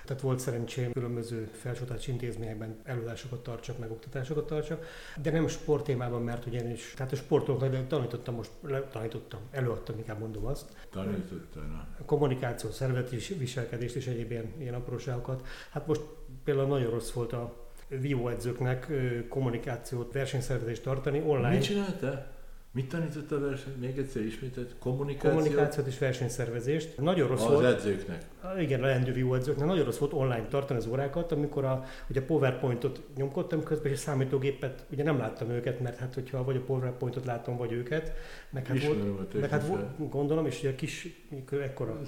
Tehát 0.08 0.22
volt 0.22 0.38
szerencsém 0.38 0.92
különböző 0.92 1.50
felsőoktatási 1.52 2.10
intézményekben 2.10 2.76
előadásokat 2.84 3.42
tartsak, 3.42 3.78
meg 3.78 3.90
oktatásokat 3.90 4.46
tartsak, 4.46 4.86
de 5.22 5.30
nem 5.30 5.48
sport 5.48 5.84
témában, 5.84 6.22
mert 6.22 6.46
ugye 6.46 6.60
én 6.60 6.70
is, 6.70 6.94
tehát 6.96 7.12
a 7.12 7.16
sportolóknak 7.16 7.70
de 7.70 7.82
tanítottam 7.82 8.34
most, 8.34 8.50
tanítottam, 8.92 9.40
előadtam, 9.50 9.98
inkább 9.98 10.18
mondom 10.18 10.46
azt, 10.46 10.64
Tanítottál, 10.90 11.62
na. 11.62 12.04
kommunikáció, 12.04 12.70
szervezeti 12.70 13.34
viselkedést 13.34 13.94
és 13.94 14.06
egyéb 14.06 14.30
ilyen, 14.30 14.52
ilyen 14.58 14.74
apróságokat. 14.74 15.46
Hát 15.70 15.86
most 15.86 16.00
például 16.44 16.68
nagyon 16.68 16.90
rossz 16.90 17.10
volt 17.10 17.32
a 17.32 17.66
vívóedzőknek 17.88 18.92
kommunikációt, 19.28 20.12
versenyszervezést 20.12 20.82
tartani 20.82 21.20
online. 21.20 21.48
Mit 21.48 21.62
csináltál? 21.62 22.37
Mit 22.78 22.88
tanítottál 22.88 23.38
verseny? 23.38 23.72
Még 23.80 23.98
egyszer 23.98 24.22
ismételt? 24.22 24.74
Kommunikáció? 24.78 25.30
kommunikációt 25.30 25.86
és 25.86 25.98
versenyszervezést. 25.98 26.98
Nagyon 26.98 27.28
rossz 27.28 27.44
Az 27.44 27.52
volt. 27.52 27.64
edzőknek. 27.64 28.22
Ah, 28.40 28.62
Igen, 28.62 28.82
a 28.82 28.86
leendő 28.86 29.12
vívóedzőknek 29.12 29.66
nagyon 29.66 29.84
rossz 29.84 29.98
volt 29.98 30.12
online 30.12 30.46
tartani 30.48 30.78
az 30.78 30.86
órákat, 30.86 31.32
amikor 31.32 31.64
a, 31.64 31.84
ugye 32.08 32.20
a 32.20 32.24
PowerPointot 32.24 33.00
nyomkodtam 33.16 33.62
közben, 33.62 33.92
és 33.92 33.98
a 33.98 34.00
számítógépet, 34.00 34.84
ugye 34.90 35.02
nem 35.02 35.18
láttam 35.18 35.50
őket, 35.50 35.80
mert 35.80 35.98
hát 35.98 36.14
hogyha 36.14 36.44
vagy 36.44 36.56
a 36.56 36.60
PowerPointot 36.60 37.24
látom, 37.24 37.56
vagy 37.56 37.72
őket, 37.72 38.12
meg 38.50 38.66
hát, 38.66 38.76
Ismerem 38.76 39.10
a 39.10 39.14
volt, 39.14 39.40
meg 39.40 39.50
hát 39.50 39.66
volt, 39.66 40.10
gondolom, 40.10 40.46
és 40.46 40.58
ugye 40.58 40.70
a 40.70 40.74
kis, 40.74 41.24
ekkora 41.50 42.00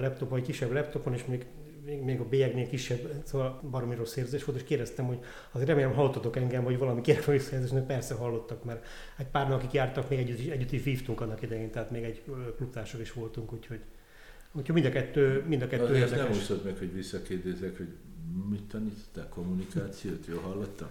laptop, 0.00 0.28
vagy 0.28 0.42
kisebb 0.42 0.72
laptopon, 0.72 1.12
és 1.12 1.24
még 1.24 1.46
még, 1.84 2.00
még 2.00 2.20
a 2.20 2.28
bélyegnél 2.28 2.68
kisebb, 2.68 3.12
szóval 3.24 3.60
baromi 3.70 3.94
rossz 3.94 4.16
érzés 4.16 4.44
volt, 4.44 4.58
és 4.58 4.64
kérdeztem, 4.64 5.06
hogy 5.06 5.18
azért 5.52 5.68
remélem 5.68 5.94
hallottatok 5.94 6.36
engem, 6.36 6.64
vagy 6.64 6.78
valami 6.78 7.00
kérek 7.00 7.24
visszajelzést, 7.24 7.72
hogy 7.72 7.82
persze 7.82 8.14
hallottak, 8.14 8.64
mert 8.64 8.86
egy 9.18 9.26
pár 9.26 9.52
akik 9.52 9.72
jártak, 9.72 10.08
még 10.08 10.18
együtt 10.18 10.50
együtt 10.50 10.72
is 10.72 10.82
vívtunk 10.82 11.20
annak 11.20 11.42
idején, 11.42 11.70
tehát 11.70 11.90
még 11.90 12.02
egy 12.02 12.22
klubtársak 12.56 13.00
is 13.00 13.12
voltunk, 13.12 13.52
úgyhogy, 13.52 13.80
úgyhogy 14.52 14.74
mind 14.74 14.86
a 14.86 14.90
kettő, 14.90 15.44
mind 15.46 15.62
a 15.62 15.66
kettő 15.66 15.84
nem 15.84 15.94
érdekes. 15.94 16.36
úszod 16.36 16.64
meg, 16.64 16.78
hogy 16.78 16.92
visszakérdezek, 16.92 17.76
hogy 17.76 17.88
mit 18.50 18.62
tanítottál? 18.62 19.28
Kommunikációt? 19.28 20.26
Jól 20.26 20.40
hallottam? 20.40 20.88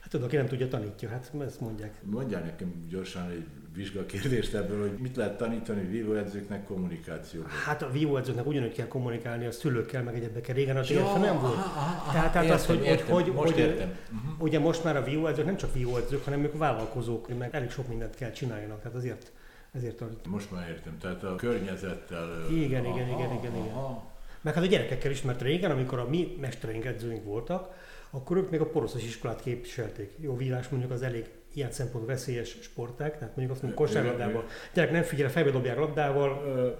Hát 0.00 0.10
tudod, 0.10 0.26
aki 0.26 0.36
nem 0.36 0.46
tudja, 0.46 0.68
tanítja, 0.68 1.08
hát 1.08 1.32
ezt 1.40 1.60
mondják. 1.60 1.94
Mondjál 2.02 2.42
nekem 2.42 2.86
gyorsan 2.88 3.30
egy 3.30 3.46
vizsgakérdést 3.78 4.54
ebből, 4.54 4.80
hogy 4.80 4.98
mit 4.98 5.16
lehet 5.16 5.36
tanítani 5.36 5.86
vívóedzőknek 5.86 6.64
kommunikációban. 6.64 7.50
Hát 7.50 7.82
a 7.82 7.90
vívóedzőknek 7.90 8.46
ugyanúgy 8.46 8.72
kell 8.72 8.86
kommunikálni 8.86 9.46
a 9.46 9.52
szülőkkel, 9.52 10.02
meg 10.02 10.14
egyebekkel. 10.14 10.54
Régen 10.54 10.76
az 10.76 10.90
Ja, 10.90 11.16
nem 11.16 11.40
volt. 11.40 11.54
aha, 11.54 11.90
aha, 11.90 12.12
tehát 12.12 12.32
tehát 12.32 12.50
az, 12.50 12.66
hogy, 12.66 12.84
értem, 12.84 13.06
hogy, 13.06 13.32
most 13.32 13.52
hogy, 13.52 13.60
értem. 13.60 13.88
Mhm. 14.10 14.42
Ugye 14.42 14.58
most 14.58 14.84
már 14.84 14.96
a 14.96 15.02
vívóedzők 15.02 15.44
nem 15.44 15.56
csak 15.56 15.74
vívóedzők, 15.74 16.24
hanem 16.24 16.44
ők 16.44 16.58
vállalkozók, 16.58 17.38
meg 17.38 17.54
elég 17.54 17.70
sok 17.70 17.88
mindent 17.88 18.14
kell 18.14 18.30
csináljanak. 18.30 18.82
Tehát 18.82 18.96
azért, 18.96 19.32
ezért 19.72 20.00
a 20.00 20.08
Most 20.28 20.50
már 20.50 20.68
értem, 20.68 20.98
tehát 20.98 21.22
a 21.22 21.34
környezettel... 21.34 22.46
Igen, 22.50 22.84
igen, 22.84 23.08
igen, 23.08 23.08
igen, 23.08 23.36
igen. 23.38 23.52
aha. 23.72 24.16
Meg 24.40 24.54
hát 24.54 24.62
a 24.62 24.66
gyerekekkel 24.66 25.10
is, 25.10 25.22
mert 25.22 25.42
régen, 25.42 25.70
amikor 25.70 25.98
a 25.98 26.08
mi 26.08 26.36
mestereink, 26.40 26.84
edzőink 26.84 27.24
voltak, 27.24 27.74
akkor 28.10 28.36
ők 28.36 28.50
még 28.50 28.60
a 28.60 28.66
poroszos 28.66 29.04
iskolát 29.04 29.40
képviselték. 29.40 30.12
Jó 30.20 30.36
vívás 30.36 30.68
mondjuk 30.68 30.92
az 30.92 31.02
elég 31.02 31.24
ilyen 31.54 31.70
szempont 31.70 32.06
veszélyes 32.06 32.56
sporták, 32.60 33.18
tehát 33.18 33.36
mondjuk 33.36 33.50
azt 33.50 33.62
mondjuk 33.62 33.86
kosárlabdával. 33.86 34.44
Gyerek 34.74 34.90
nem 34.90 35.02
figyel, 35.02 35.30
fejbe 35.30 35.50
dobják 35.50 35.78
labdával, 35.78 36.42
Ö, 36.46 36.70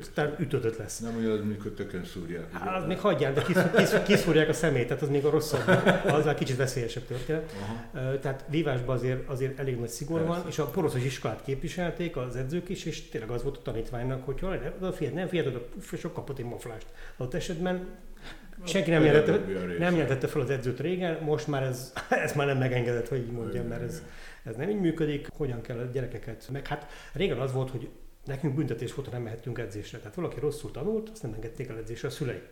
aztán 0.00 0.34
ütötött 0.38 0.76
lesz. 0.76 0.98
Nem 0.98 1.16
olyan, 1.16 1.40
amikor 1.40 1.70
tökön 1.70 2.04
szúrják. 2.04 2.52
Hát, 2.52 2.76
az 2.76 2.86
még 2.86 2.98
hagyján, 2.98 3.34
de 3.34 3.42
kiszúr, 3.42 3.70
kiszúr, 3.70 4.02
kiszúrják 4.02 4.48
a 4.48 4.52
szemét, 4.52 4.86
tehát 4.86 5.02
az 5.02 5.08
még 5.08 5.24
a 5.24 5.30
rosszabb, 5.30 5.68
az 6.06 6.24
már 6.24 6.34
kicsit 6.34 6.56
veszélyesebb 6.56 7.06
történet. 7.06 7.52
Aha. 7.62 8.18
Tehát 8.18 8.44
vívásban 8.48 8.96
azért, 8.96 9.28
azért 9.28 9.58
elég 9.58 9.78
nagy 9.78 9.88
szigor 9.88 10.24
van, 10.26 10.44
és 10.48 10.58
a 10.58 10.64
poroszos 10.64 11.04
iskolát 11.04 11.42
képviselték 11.44 12.16
az 12.16 12.36
edzők 12.36 12.68
is, 12.68 12.84
és 12.84 13.08
tényleg 13.08 13.30
az 13.30 13.42
volt 13.42 13.56
a 13.56 13.62
tanítványnak, 13.62 14.24
hogy 14.24 14.40
ha 14.40 14.54
nem 14.80 14.92
figyelj, 14.92 15.14
nem 15.14 15.28
figyelj, 15.28 15.56
sok 15.96 16.12
kapott 16.12 16.38
egy 16.38 16.44
maflást. 16.44 16.86
Adott 17.16 17.34
esetben 17.34 17.86
senki 18.64 18.90
nem 18.90 19.04
jelentette, 19.04 19.52
nem 19.78 19.94
jelentette 19.94 20.26
fel 20.26 20.40
az 20.40 20.50
edzőt 20.50 20.80
régen, 20.80 21.22
most 21.22 21.46
már 21.46 21.62
ez, 21.62 21.92
ez 22.24 22.32
már 22.32 22.46
nem 22.46 22.58
megengedett, 22.58 23.08
hogy 23.08 23.18
így 23.18 23.30
mondjam, 23.30 23.66
mert 23.66 23.82
ez, 23.82 24.02
ez 24.44 24.56
nem 24.56 24.70
így 24.70 24.80
működik. 24.80 25.28
Hogyan 25.36 25.60
kell 25.60 25.78
a 25.78 25.84
gyerekeket, 25.84 26.48
meg 26.52 26.66
hát 26.66 26.86
régen 27.12 27.38
az 27.38 27.52
volt, 27.52 27.70
hogy 27.70 27.88
nekünk 28.24 28.54
büntetés 28.54 28.94
volt, 28.94 29.08
ha 29.08 29.14
nem 29.14 29.22
mehettünk 29.22 29.58
edzésre. 29.58 29.98
Tehát 29.98 30.14
valaki 30.14 30.40
rosszul 30.40 30.70
tanult, 30.70 31.08
azt 31.08 31.22
nem 31.22 31.32
engedték 31.32 31.68
el 31.68 31.76
edzésre 31.76 32.08
a 32.08 32.10
szülei. 32.10 32.42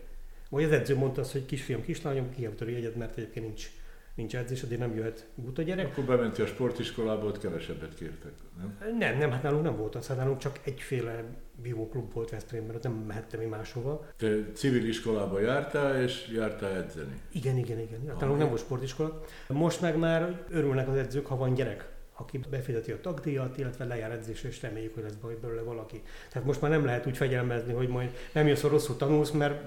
Vagy 0.48 0.64
az 0.64 0.72
edző 0.72 0.96
mondta 0.96 1.20
azt, 1.20 1.32
hogy 1.32 1.46
kisfiam, 1.46 1.82
kislányom, 1.82 2.30
kijavítani 2.34 2.72
jegyet, 2.72 2.96
mert 2.96 3.16
egyébként 3.16 3.46
nincs, 3.46 3.70
nincs 4.14 4.36
edzés, 4.36 4.62
addig 4.62 4.78
nem 4.78 4.94
jöhet 4.94 5.26
buta 5.34 5.62
gyerek. 5.62 5.86
Akkor 5.86 6.04
bementi 6.04 6.42
a 6.42 6.46
sportiskolába, 6.46 7.26
ott 7.26 7.38
kevesebbet 7.38 7.94
kértek, 7.94 8.32
nem? 8.58 8.96
Nem, 8.98 9.18
nem, 9.18 9.30
hát 9.30 9.42
nálunk 9.42 9.62
nem 9.62 9.76
volt 9.76 9.94
az, 9.94 10.06
hát 10.06 10.16
nálunk 10.16 10.38
csak 10.38 10.60
egyféle 10.64 11.24
vívóklub 11.62 12.12
volt 12.12 12.30
Veszprémben, 12.30 12.76
ott 12.76 12.82
nem 12.82 12.92
mehettem 12.92 13.40
én 13.40 13.48
máshova. 13.48 14.06
Te 14.16 14.52
civil 14.52 14.88
iskolába 14.88 15.40
jártál, 15.40 16.02
és 16.02 16.28
jártál 16.34 16.76
edzeni. 16.76 17.20
Igen, 17.32 17.56
igen, 17.56 17.78
igen. 17.78 18.00
Hát 18.08 18.20
nálunk 18.20 18.38
nem 18.38 18.48
volt 18.48 18.60
sportiskola. 18.60 19.24
Most 19.48 19.80
meg 19.80 19.98
már 19.98 20.44
örülnek 20.50 20.88
az 20.88 20.96
edzők, 20.96 21.26
ha 21.26 21.36
van 21.36 21.54
gyerek, 21.54 21.92
aki 22.16 22.40
befizeti 22.50 22.92
a 22.92 23.00
tagdíjat, 23.00 23.58
illetve 23.58 23.84
lejár 23.84 24.10
edzésre, 24.10 24.48
és 24.48 24.62
reméljük, 24.62 24.94
hogy 24.94 25.02
lesz 25.02 25.34
belőle 25.40 25.62
valaki. 25.62 26.02
Tehát 26.28 26.46
most 26.46 26.60
már 26.60 26.70
nem 26.70 26.84
lehet 26.84 27.06
úgy 27.06 27.16
fegyelmezni, 27.16 27.72
hogy 27.72 27.88
majd 27.88 28.10
nem 28.32 28.46
jössz, 28.46 28.62
ha 28.62 28.68
rosszul 28.68 28.96
tanulsz, 28.96 29.30
mert 29.30 29.64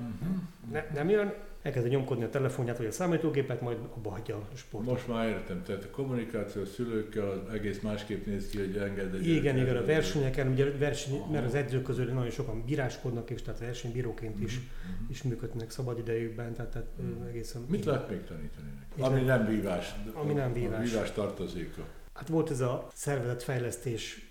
ne, 0.71 0.85
nem 0.93 1.09
jön, 1.09 1.33
elkezdi 1.67 1.89
nyomkodni 1.89 2.23
a 2.23 2.29
telefonját 2.29 2.77
vagy 2.77 2.85
a 2.85 2.91
számítógépet, 2.91 3.61
majd 3.61 3.77
abba 3.95 4.09
hagyja 4.09 4.35
a 4.35 4.55
sportot. 4.55 4.91
Most 4.91 5.07
már 5.07 5.27
értem, 5.27 5.63
tehát 5.63 5.83
a 5.83 5.89
kommunikáció 5.89 6.61
a 6.61 6.65
szülőkkel 6.65 7.29
az 7.29 7.53
egész 7.53 7.79
másképp 7.81 8.25
néz 8.25 8.47
ki, 8.47 8.57
hogy 8.57 8.77
enged 8.77 9.13
egy 9.13 9.27
Igen, 9.27 9.57
igen, 9.57 9.77
a 9.77 9.85
versenyeken, 9.85 10.47
ugye 10.47 10.77
verseny, 10.77 11.13
Aha. 11.19 11.31
mert 11.31 11.45
az 11.45 11.55
edzők 11.55 11.83
közül 11.83 12.05
nagyon 12.05 12.29
sokan 12.29 12.63
bíráskodnak, 12.65 13.29
és 13.29 13.41
tehát 13.41 13.59
versenybíróként 13.59 14.39
is, 14.43 14.55
Mhm. 14.59 15.11
is 15.11 15.23
működnek 15.23 15.69
szabadidejükben, 15.71 16.53
tehát, 16.53 16.71
tehát 16.71 16.87
Mhm. 16.97 17.21
ö, 17.23 17.27
egészen... 17.27 17.61
Mit 17.69 17.85
lehet 17.85 18.09
még 18.09 18.23
tanítani 18.23 18.67
neki? 18.79 19.01
Ami 19.13 19.21
nem 19.21 19.45
vívás. 19.45 19.95
Ami 20.13 20.33
nem 20.33 20.49
A 20.49 20.53
vívás. 20.53 20.89
vívás 20.91 21.11
tartozéka. 21.11 21.81
Hát 22.13 22.27
volt 22.27 22.51
ez 22.51 22.59
a 22.61 22.87
szervezetfejlesztés, 22.93 24.25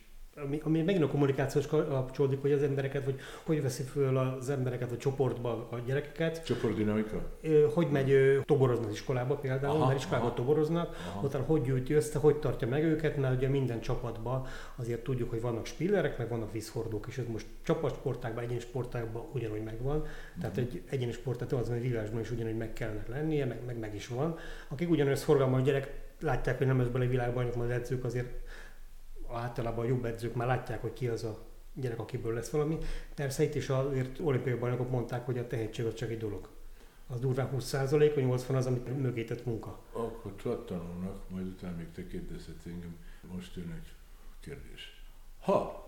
ami, 0.44 0.60
ami 0.64 0.82
megint 0.82 1.04
a 1.04 1.08
kommunikációs 1.08 1.66
kapcsolódik, 1.66 2.40
hogy 2.40 2.52
az 2.52 2.62
embereket, 2.62 3.04
vagy 3.04 3.20
hogy 3.42 3.62
veszi 3.62 3.82
föl 3.82 4.16
az 4.16 4.50
embereket 4.50 4.92
a 4.92 4.96
csoportba 4.96 5.68
a 5.70 5.78
gyerekeket, 5.86 6.44
Csoportdinamika? 6.44 7.22
Hogy 7.74 7.90
megy 7.90 8.40
toborozni 8.44 8.86
az 8.86 8.92
iskolába 8.92 9.34
például, 9.34 9.76
Aha, 9.76 9.86
mert 9.86 9.98
iskolába 9.98 10.26
aha. 10.26 10.34
toboroznak, 10.34 10.96
Aha. 11.08 11.26
utána 11.26 11.44
hogy 11.44 11.62
gyűjti 11.62 11.92
össze, 11.92 12.18
hogy 12.18 12.36
tartja 12.36 12.68
meg 12.68 12.84
őket, 12.84 13.16
mert 13.16 13.36
ugye 13.36 13.48
minden 13.48 13.80
csapatban 13.80 14.46
azért 14.76 15.02
tudjuk, 15.02 15.30
hogy 15.30 15.40
vannak 15.40 15.66
spillerek, 15.66 16.18
meg 16.18 16.28
vannak 16.28 16.52
vízhordók, 16.52 17.06
és 17.08 17.18
ez 17.18 17.26
most 17.32 17.46
csapatsportákban, 17.62 18.44
egyéni 18.44 18.60
sportákban 18.60 19.24
ugyanúgy 19.32 19.62
megvan. 19.62 20.04
Tehát 20.40 20.56
egy 20.56 20.82
egyéni 20.90 21.12
sportát 21.12 21.52
az, 21.52 21.68
hogy 21.68 21.80
vívásban 21.80 22.20
is 22.20 22.30
ugyanúgy 22.30 22.56
meg 22.56 22.72
kellene 22.72 23.04
lennie, 23.08 23.44
meg, 23.44 23.58
meg, 23.66 23.78
meg 23.78 23.94
is 23.94 24.08
van. 24.08 24.38
Akik 24.68 24.90
ugyanolyan 24.90 25.18
szorgalmas 25.18 25.62
gyerek, 25.62 26.04
látják, 26.20 26.58
hogy 26.58 26.66
nem 26.66 26.78
lesz 26.78 26.88
bele 26.88 27.06
világbajnok, 27.06 27.56
majd 27.56 27.70
az 27.70 27.76
edzők 27.76 28.04
azért 28.04 28.28
általában 29.32 29.84
a 29.84 29.88
jobb 29.88 30.04
edzők 30.04 30.34
már 30.34 30.46
látják, 30.46 30.80
hogy 30.80 30.92
ki 30.92 31.08
az 31.08 31.24
a 31.24 31.38
gyerek, 31.74 31.98
akiből 31.98 32.34
lesz 32.34 32.50
valami. 32.50 32.78
Persze 33.14 33.42
itt 33.42 33.54
is 33.54 33.68
azért 33.68 34.18
olimpiai 34.18 34.58
bajnokok 34.58 34.90
mondták, 34.90 35.26
hogy 35.26 35.38
a 35.38 35.46
tehetség 35.46 35.86
az 35.86 35.94
csak 35.94 36.10
egy 36.10 36.18
dolog. 36.18 36.48
Az 37.06 37.20
durván 37.20 37.50
20% 37.56 38.12
vagy 38.14 38.24
80 38.24 38.56
az, 38.56 38.66
amit 38.66 39.00
mögé 39.00 39.24
tett 39.24 39.44
munka. 39.44 39.80
Akkor 39.92 40.34
csak 40.36 40.66
tanulnak, 40.66 41.30
majd 41.30 41.46
utána 41.46 41.76
még 41.76 41.90
te 41.92 42.06
kérdezhetsz 42.06 42.66
engem. 42.66 42.96
Most 43.32 43.56
jön 43.56 43.72
egy 43.76 43.92
kérdés. 44.40 45.04
Ha 45.40 45.86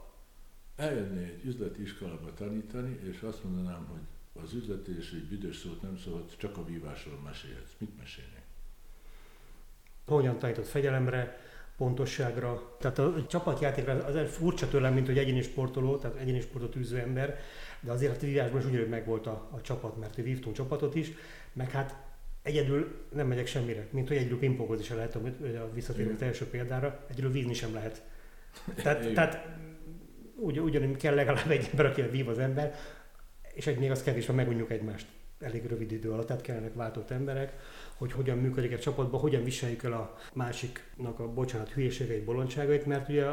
eljönné 0.76 1.24
egy 1.24 1.44
üzleti 1.44 1.82
iskolába 1.82 2.34
tanítani, 2.34 2.98
és 3.10 3.20
azt 3.20 3.44
mondanám, 3.44 3.86
hogy 3.86 4.00
az 4.42 4.52
üzletés 4.52 5.12
egy 5.12 5.24
büdös 5.24 5.56
szót 5.56 5.82
nem 5.82 5.96
szabad, 5.96 6.36
csak 6.36 6.56
a 6.56 6.64
vívásról 6.64 7.18
mesélhetsz. 7.24 7.72
Mit 7.78 7.98
mesélnék? 7.98 8.42
Hogyan 10.06 10.38
tanított 10.38 10.66
fegyelemre, 10.66 11.40
pontosságra. 11.78 12.76
Tehát 12.78 12.98
a 12.98 13.26
csapatjátékra 13.28 14.04
az 14.04 14.16
egy 14.16 14.28
furcsa 14.28 14.68
tőlem, 14.68 14.94
mint 14.94 15.06
hogy 15.06 15.18
egyéni 15.18 15.42
sportoló, 15.42 15.96
tehát 15.96 16.16
egyéni 16.16 16.40
sportot 16.40 16.76
űző 16.76 16.98
ember, 16.98 17.38
de 17.80 17.92
azért 17.92 18.22
a 18.22 18.26
vívásban 18.26 18.60
is 18.60 18.66
ugyanúgy 18.66 18.88
megvolt 18.88 19.26
a, 19.26 19.48
a 19.52 19.60
csapat, 19.60 19.96
mert 19.96 20.14
vívtunk 20.14 20.56
csapatot 20.56 20.94
is, 20.94 21.12
meg 21.52 21.70
hát 21.70 21.96
egyedül 22.42 23.06
nem 23.14 23.26
megyek 23.26 23.46
semmire, 23.46 23.86
mint 23.90 24.08
hogy 24.08 24.16
egyedül 24.16 24.38
pingpongozni 24.38 24.84
sem 24.84 24.96
lehet, 24.96 25.14
a 25.14 25.20
visszatérő 25.74 26.12
az 26.14 26.22
első 26.22 26.46
példára, 26.46 27.04
egyedül 27.10 27.30
vízni 27.30 27.54
sem 27.54 27.74
lehet. 27.74 28.02
Tehát, 28.82 29.12
tehát 29.12 29.46
ugy, 30.36 30.60
ugyanúgy 30.60 30.96
kell 30.96 31.14
legalább 31.14 31.50
egy 31.50 31.68
ember, 31.70 31.86
aki 31.86 32.02
vív 32.02 32.28
az 32.28 32.38
ember, 32.38 32.74
és 33.54 33.66
egy 33.66 33.78
még 33.78 33.90
az 33.90 34.02
kevés, 34.02 34.26
ha 34.26 34.32
megunjuk 34.32 34.70
egymást 34.70 35.06
elég 35.40 35.66
rövid 35.66 35.92
idő 35.92 36.10
alatt, 36.10 36.26
tehát 36.26 36.42
kellenek 36.42 36.74
váltott 36.74 37.10
emberek, 37.10 37.52
hogy 37.98 38.12
hogyan 38.12 38.38
működik 38.38 38.72
egy 38.72 38.80
csapatban, 38.80 39.20
hogyan 39.20 39.44
viseljük 39.44 39.82
el 39.82 39.92
a 39.92 40.16
másiknak 40.34 41.18
a, 41.20 41.32
bocsánat, 41.32 41.70
hülyeségeit, 41.70 42.24
bolondságait, 42.24 42.86
mert 42.86 43.08
ugye 43.08 43.26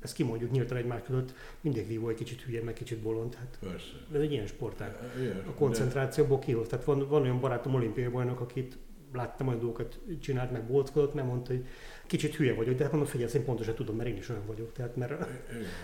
ezt 0.00 0.14
kimondjuk 0.14 0.50
nyíltan 0.50 0.76
egymás 0.76 1.00
között, 1.06 1.34
mindig 1.60 1.86
vívó 1.86 2.08
egy 2.08 2.16
kicsit 2.16 2.42
hülye, 2.42 2.62
meg 2.62 2.74
kicsit 2.74 2.98
bolond, 2.98 3.34
hát 3.34 3.58
Persze. 3.60 3.92
ez 4.14 4.20
egy 4.20 4.32
ilyen 4.32 4.46
sportág. 4.46 4.98
Igen, 5.20 5.42
A 5.46 5.54
koncentrációból 5.54 6.38
kihoz. 6.38 6.68
Tehát 6.68 6.84
van, 6.84 7.08
van 7.08 7.22
olyan 7.22 7.40
barátom 7.40 7.74
olimpiai 7.74 8.08
bajnok, 8.08 8.40
akit 8.40 8.76
láttam, 9.12 9.46
hogy 9.46 9.58
dolgokat 9.58 9.98
csinált, 10.20 10.52
meg 10.52 10.66
bolckodott, 10.66 11.14
nem 11.14 11.26
mondta, 11.26 11.52
hogy 11.52 11.66
kicsit 12.06 12.34
hülye 12.34 12.54
vagyok, 12.54 12.74
de 12.76 12.82
hát 12.82 12.92
mondom, 12.92 13.10
figyelj, 13.10 13.30
én 13.34 13.44
pontosan 13.44 13.74
tudom, 13.74 13.96
mert 13.96 14.08
én 14.08 14.16
is 14.16 14.28
olyan 14.28 14.46
vagyok. 14.46 14.72
Tehát 14.72 14.96
mert 14.96 15.10
igen, 15.10 15.28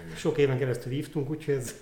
igen. 0.04 0.16
sok 0.16 0.38
éven 0.38 0.58
keresztül 0.58 0.92
vívtunk, 0.92 1.30
úgyhogy 1.30 1.54
ez 1.54 1.74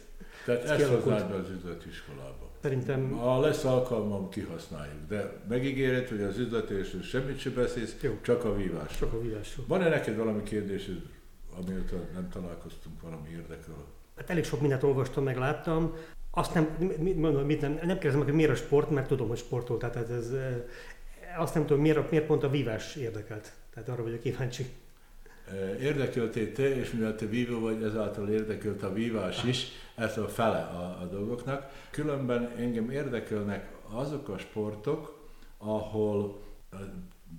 Tehát 0.45 0.63
Ez 0.63 0.77
kialakult. 0.77 1.03
hoznád 1.03 1.31
be 1.31 1.37
az 1.37 1.51
üzletiskolába. 1.51 2.50
Szerintem 2.63 3.11
Ha 3.11 3.41
lesz 3.41 3.65
alkalmam, 3.65 4.29
kihasználjuk. 4.29 5.09
De 5.09 5.33
megígéred, 5.49 6.09
hogy 6.09 6.23
az 6.23 6.39
üzletésről 6.39 7.03
semmit 7.03 7.39
sem 7.39 7.55
beszélsz, 7.55 7.97
Jó. 8.01 8.19
csak 8.23 8.45
a 8.45 8.55
vívás. 8.57 8.97
sok 8.97 9.13
a 9.13 9.21
vívásról. 9.21 9.65
Van-e 9.69 9.89
neked 9.89 10.17
valami 10.17 10.43
kérdésed, 10.43 11.03
amióta 11.59 11.97
nem 12.15 12.29
találkoztunk, 12.29 13.01
valami 13.01 13.29
érdekel? 13.29 13.85
Hát 14.17 14.31
elég 14.31 14.45
sok 14.45 14.61
mindent 14.61 14.83
olvastam, 14.83 15.25
meg 15.25 15.37
láttam. 15.37 15.95
Azt 16.31 16.55
nem, 16.55 16.77
mit, 16.99 17.17
mondom, 17.17 17.47
mit 17.47 17.61
nem, 17.61 17.73
nem 17.73 17.81
kérdezem 17.81 18.19
meg, 18.19 18.29
hogy 18.29 18.37
miért 18.37 18.51
a 18.51 18.55
sport, 18.55 18.91
mert 18.91 19.07
tudom, 19.07 19.29
hogy 19.29 19.39
sportol. 19.39 19.79
Tehát 19.79 19.97
ez, 19.97 20.11
ez, 20.11 20.33
azt 21.39 21.55
nem 21.55 21.67
tudom, 21.67 21.83
miért, 21.83 22.11
miért 22.11 22.27
pont 22.27 22.43
a 22.43 22.51
vívás 22.51 22.97
érdekelt. 22.97 23.53
Tehát 23.75 23.89
arra 23.89 24.03
vagyok 24.03 24.21
kíváncsi. 24.21 24.67
Érdekeltél 25.81 26.53
te, 26.53 26.77
és 26.77 26.91
mivel 26.91 27.15
te 27.15 27.27
vívó 27.27 27.61
vagy, 27.61 27.83
ezáltal 27.83 28.29
érdekelt 28.29 28.83
a 28.83 28.93
vívás 28.93 29.45
is, 29.45 29.67
ez 29.95 30.19
a 30.19 30.29
fele 30.29 30.59
a, 30.59 30.99
a 31.03 31.09
dolgoknak. 31.11 31.71
Különben 31.91 32.51
engem 32.57 32.91
érdekelnek 32.91 33.73
azok 33.93 34.29
a 34.29 34.39
sportok, 34.39 35.29
ahol 35.59 36.43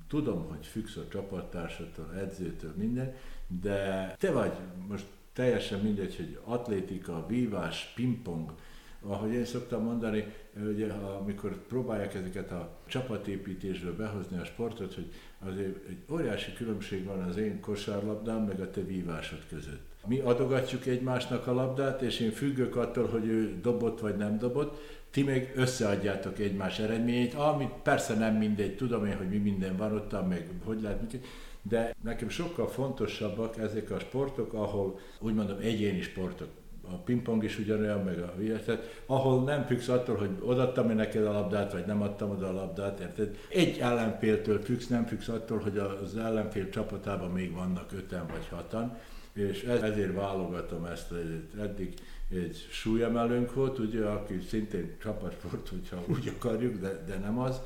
tudom, 0.08 0.47
hogy 0.50 0.65
függsz 0.65 0.95
a 0.95 1.08
csapattársattól, 1.08 2.13
edzőtől, 2.17 2.74
minden, 2.78 3.15
de 3.62 4.15
te 4.19 4.32
vagy 4.32 4.52
most 4.88 5.06
teljesen 5.34 5.80
mindegy, 5.80 6.15
hogy 6.15 6.39
atlétika, 6.43 7.26
vívás, 7.28 7.91
pingpong, 7.95 8.54
ahogy 9.02 9.34
én 9.34 9.45
szoktam 9.45 9.84
mondani, 9.84 10.34
ugye, 10.67 10.91
amikor 10.91 11.65
próbálják 11.67 12.13
ezeket 12.13 12.52
a 12.52 12.78
csapatépítésről 12.86 13.95
behozni 13.95 14.38
a 14.38 14.45
sportot, 14.45 14.93
hogy 14.93 15.12
azért 15.45 15.88
egy 15.89 15.97
óriási 16.12 16.54
különbség 16.54 17.06
van 17.06 17.21
az 17.21 17.38
én 17.38 17.60
kosárlabdám, 17.60 18.43
meg 18.43 18.60
a 18.60 18.71
te 18.71 18.82
vívásod 18.82 19.39
között. 19.49 19.89
Mi 20.08 20.19
adogatjuk 20.19 20.86
egymásnak 20.86 21.47
a 21.47 21.54
labdát, 21.54 22.01
és 22.01 22.19
én 22.19 22.32
függök 22.32 22.75
attól, 22.75 23.08
hogy 23.08 23.27
ő 23.27 23.60
dobott 23.62 23.99
vagy 23.99 24.17
nem 24.17 24.38
dobott, 24.38 24.80
ti 25.10 25.23
még 25.23 25.51
összeadjátok 25.56 26.39
egymás 26.39 26.80
eredményét, 26.80 27.34
amit 27.34 27.73
persze 27.84 28.13
nem 28.15 28.36
mindegy, 28.36 28.75
tudom 28.75 29.06
én, 29.06 29.17
hogy 29.17 29.30
mi 29.30 29.38
minden 29.38 29.77
van 29.77 29.93
ott, 29.93 30.27
meg 30.27 30.49
hogy 30.63 30.82
lehet, 30.82 31.17
de 31.62 31.95
nekem 32.04 32.30
sokkal 32.30 32.67
fontosabbak 32.67 33.58
ezek 33.58 33.91
a 33.91 33.99
sportok, 33.99 34.54
ahol 34.54 34.99
úgy 35.19 35.34
mondom 35.34 35.58
egyéni 35.62 36.01
sportok, 36.01 36.47
a 36.93 37.01
pingpong 37.06 37.43
is 37.43 37.60
ugyanolyan, 37.60 38.04
meg 38.04 38.19
a 38.19 38.34
tehát 38.65 39.01
ahol 39.06 39.43
nem 39.43 39.65
függsz 39.65 39.88
attól, 39.88 40.15
hogy 40.15 40.30
odaadtam-e 40.39 40.93
neked 40.93 41.25
a 41.25 41.32
labdát, 41.32 41.71
vagy 41.71 41.86
nem 41.86 42.01
adtam 42.01 42.30
oda 42.30 42.49
a 42.49 42.54
labdát, 42.54 42.99
érted? 42.99 43.38
Egy 43.49 43.77
ellenféltől 43.80 44.62
függsz, 44.62 44.88
nem 44.88 45.06
függsz 45.06 45.27
attól, 45.27 45.60
hogy 45.60 45.77
az 45.77 46.17
ellenfél 46.17 46.69
csapatában 46.69 47.32
még 47.32 47.54
vannak 47.54 47.91
öten 47.91 48.27
vagy 48.27 48.47
hatan, 48.49 48.97
és 49.34 49.63
ezért 49.63 50.15
válogatom 50.15 50.86
ezt, 50.86 51.13
eddig 51.60 51.93
egy 52.30 52.67
súlyemelőnk 52.71 53.54
volt, 53.54 53.80
ugye, 53.80 54.06
aki 54.06 54.39
szintén 54.49 54.95
csapatsport, 55.01 55.69
hogyha 55.69 56.04
úgy 56.08 56.34
akarjuk, 56.38 56.82
de, 56.82 57.04
de 57.08 57.17
nem 57.17 57.39
az. 57.39 57.62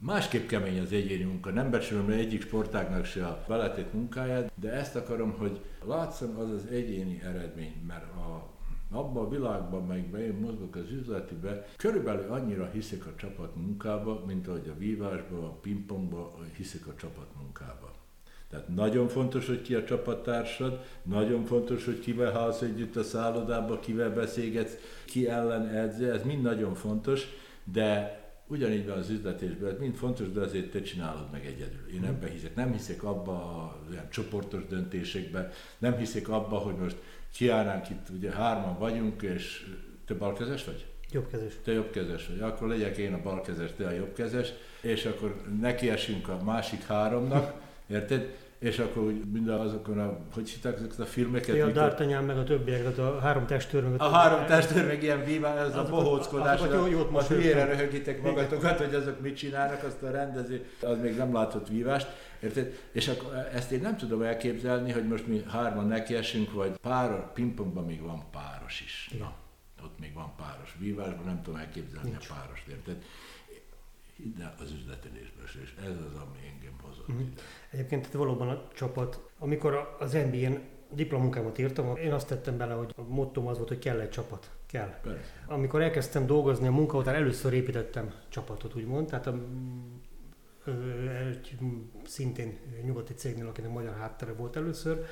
Másképp 0.00 0.48
kemény 0.48 0.80
az 0.80 0.92
egyéni 0.92 1.24
munka, 1.24 1.50
nem 1.50 1.70
becsülöm 1.70 2.08
egyik 2.08 2.42
sportágnak 2.42 3.04
se 3.04 3.26
a 3.26 3.44
beletét 3.48 3.92
munkáját, 3.92 4.52
de 4.60 4.72
ezt 4.72 4.96
akarom, 4.96 5.34
hogy 5.38 5.60
látszom 5.86 6.38
az 6.38 6.50
az 6.50 6.66
egyéni 6.70 7.22
eredmény, 7.24 7.74
mert 7.86 8.14
a 8.14 8.56
abban 8.90 9.24
a 9.24 9.28
világban, 9.28 9.86
melyikben 9.86 10.20
én 10.20 10.34
mozgok 10.34 10.76
az 10.76 10.90
üzletibe, 10.90 11.66
körülbelül 11.76 12.32
annyira 12.32 12.70
hiszek 12.72 13.06
a 13.06 13.14
csapat 13.16 13.56
munkába, 13.56 14.24
mint 14.26 14.48
ahogy 14.48 14.68
a 14.68 14.78
vívásba, 14.78 15.38
a 15.38 15.58
pingpongba 15.60 16.38
hiszek 16.56 16.86
a 16.86 16.94
csapat 16.94 17.26
munkába. 17.40 17.92
Tehát 18.50 18.68
nagyon 18.68 19.08
fontos, 19.08 19.46
hogy 19.46 19.62
ki 19.62 19.74
a 19.74 19.84
csapattársad, 19.84 20.84
nagyon 21.02 21.44
fontos, 21.44 21.84
hogy 21.84 22.00
kivel 22.00 22.32
halsz 22.32 22.60
együtt 22.60 22.96
a 22.96 23.02
szállodába, 23.02 23.80
kivel 23.80 24.14
beszélgetsz, 24.14 24.76
ki 25.04 25.28
ellen 25.28 25.68
edze, 25.68 26.12
ez 26.12 26.24
mind 26.24 26.42
nagyon 26.42 26.74
fontos, 26.74 27.26
de 27.64 28.17
ugyanígy 28.48 28.86
van 28.86 28.98
az 28.98 29.10
üzletésben, 29.10 29.70
ez 29.70 29.78
mind 29.78 29.94
fontos, 29.94 30.32
de 30.32 30.40
azért 30.40 30.70
te 30.70 30.82
csinálod 30.82 31.30
meg 31.32 31.46
egyedül. 31.46 31.88
Én 31.92 32.00
mhm. 32.00 32.08
ebben 32.08 32.30
hiszek. 32.30 32.54
Nem 32.54 32.72
hiszek 32.72 33.02
abba 33.02 33.32
a 33.32 33.80
olyan 33.90 34.10
csoportos 34.10 34.66
döntésekbe, 34.66 35.52
nem 35.78 35.96
hiszek 35.96 36.28
abba, 36.28 36.56
hogy 36.56 36.76
most 36.76 36.96
kiállnánk 37.32 37.90
itt, 37.90 38.08
ugye 38.08 38.30
hárman 38.30 38.78
vagyunk, 38.78 39.22
és 39.22 39.66
te 40.06 40.14
balkezes 40.14 40.64
vagy? 40.64 40.86
Jobbkezes. 41.12 41.52
Te 41.64 41.72
jobbkezes 41.72 42.26
vagy. 42.26 42.40
Akkor 42.40 42.68
legyek 42.68 42.96
én 42.96 43.12
a 43.12 43.22
balkezes, 43.22 43.70
te 43.76 43.86
a 43.86 43.90
jobbkezes, 43.90 44.52
és 44.80 45.04
akkor 45.04 45.42
nekiesünk 45.60 46.28
a 46.28 46.42
másik 46.44 46.82
háromnak, 46.82 47.66
Érted? 47.88 48.36
És 48.58 48.78
akkor 48.78 49.02
úgy 49.02 49.24
mind 49.32 49.48
azokon 49.48 49.98
a, 49.98 50.18
hogy 50.34 50.50
hitták 50.50 50.74
ezeket 50.74 50.98
a 50.98 51.04
filmeket? 51.04 51.56
Ja, 51.56 51.66
a 51.66 51.70
D'Artagnan 51.70 52.26
meg 52.26 52.38
a 52.38 52.44
többiek, 52.44 52.82
tehát 52.82 52.98
a 52.98 53.20
három 53.20 53.46
testőr 53.46 53.82
meg 53.82 54.00
a, 54.00 54.04
a 54.04 54.08
három 54.10 54.46
testőr 54.46 54.86
meg 54.86 55.02
ilyen 55.02 55.24
víván, 55.24 55.58
ez 55.58 55.76
a 55.76 55.84
bohóckodás, 55.84 56.60
azokat, 56.60 56.72
azokat 56.72 56.90
jót 56.90 57.16
a 57.16 57.22
hülyére 57.22 57.64
röhögitek 57.64 58.22
magatokat, 58.22 58.78
hogy 58.78 58.94
azok 58.94 59.20
mit 59.20 59.36
csinálnak, 59.36 59.82
azt 59.82 60.02
a 60.02 60.10
rendező, 60.10 60.64
az 60.82 60.98
még 61.02 61.16
nem 61.16 61.32
látott 61.32 61.68
vívást, 61.68 62.08
érted? 62.40 62.78
És 62.92 63.08
akkor 63.08 63.48
ezt 63.52 63.70
én 63.70 63.80
nem 63.80 63.96
tudom 63.96 64.22
elképzelni, 64.22 64.92
hogy 64.92 65.08
most 65.08 65.26
mi 65.26 65.42
hárman 65.48 65.86
nekiesünk, 65.86 66.52
vagy 66.52 66.70
pár, 66.82 67.32
pingpongban 67.32 67.84
még 67.84 68.02
van 68.02 68.24
páros 68.30 68.80
is. 68.80 69.10
Ja. 69.18 69.32
Ott 69.84 69.98
még 69.98 70.14
van 70.14 70.32
páros. 70.36 70.74
Vívásban 70.78 71.24
nem 71.24 71.42
tudom 71.42 71.58
elképzelni 71.58 72.10
Nincs. 72.10 72.28
a 72.28 72.34
páros, 72.34 72.64
érted? 72.68 72.96
De 74.36 74.54
az 74.60 74.72
üzletelésben 74.72 75.44
és 75.44 75.74
ez 75.84 75.90
az, 75.90 76.14
ami 76.14 76.38
engem 76.54 76.72
hozott 76.82 77.12
mm. 77.12 77.18
ide. 77.18 77.40
Egyébként 77.70 78.12
valóban 78.12 78.48
a 78.48 78.68
csapat, 78.74 79.30
amikor 79.38 79.96
az 79.98 80.12
NBA-n 80.12 80.60
diplomunkámat 80.92 81.58
írtam, 81.58 81.96
én 81.96 82.12
azt 82.12 82.28
tettem 82.28 82.56
bele, 82.56 82.74
hogy 82.74 82.94
a 82.96 83.02
mottom 83.02 83.46
az 83.46 83.56
volt, 83.56 83.68
hogy 83.68 83.78
kell 83.78 84.00
egy 84.00 84.10
csapat. 84.10 84.50
Kell. 84.66 85.00
Persze. 85.00 85.44
Amikor 85.46 85.82
elkezdtem 85.82 86.26
dolgozni 86.26 86.66
a 86.66 86.70
munka 86.70 86.98
után, 86.98 87.14
először 87.14 87.52
építettem 87.52 88.14
csapatot, 88.28 88.74
úgymond. 88.74 89.06
Tehát 89.06 89.26
a, 89.26 89.38
egy 91.28 91.56
szintén 92.04 92.58
nyugati 92.84 93.14
cégnél, 93.14 93.46
akinek 93.46 93.70
magyar 93.70 93.96
háttere 93.96 94.32
volt 94.32 94.56
először, 94.56 95.04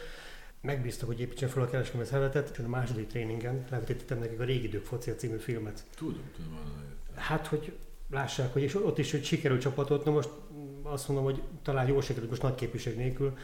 megbíztak, 0.61 1.09
hogy 1.09 1.21
építsen 1.21 1.49
fel 1.49 1.63
a 1.63 1.67
kereskedelmi 1.67 2.07
szervezetet, 2.07 2.57
és 2.59 2.65
a 2.65 2.69
második 2.69 3.07
tréningen 3.07 3.65
levetítettem 3.71 4.19
nekik 4.19 4.41
a 4.41 4.45
Régi 4.45 4.67
idők 4.67 4.85
focia 4.85 5.15
című 5.15 5.37
filmet. 5.37 5.85
Tudom, 5.97 6.31
tudom. 6.37 6.59
Hát, 7.15 7.47
hogy 7.47 7.77
lássák, 8.11 8.53
hogy 8.53 8.63
és 8.63 8.75
ott 8.75 8.99
is, 8.99 9.11
hogy 9.11 9.25
sikerült 9.25 9.61
csapatot, 9.61 10.05
na 10.05 10.11
most 10.11 10.29
azt 10.83 11.09
mondom, 11.09 11.25
hogy 11.25 11.43
talán 11.63 11.87
jól 11.87 12.03
sikerült, 12.03 12.31
most 12.31 12.43
nagy 12.43 12.55
képviség 12.55 12.97
nélkül, 12.97 13.37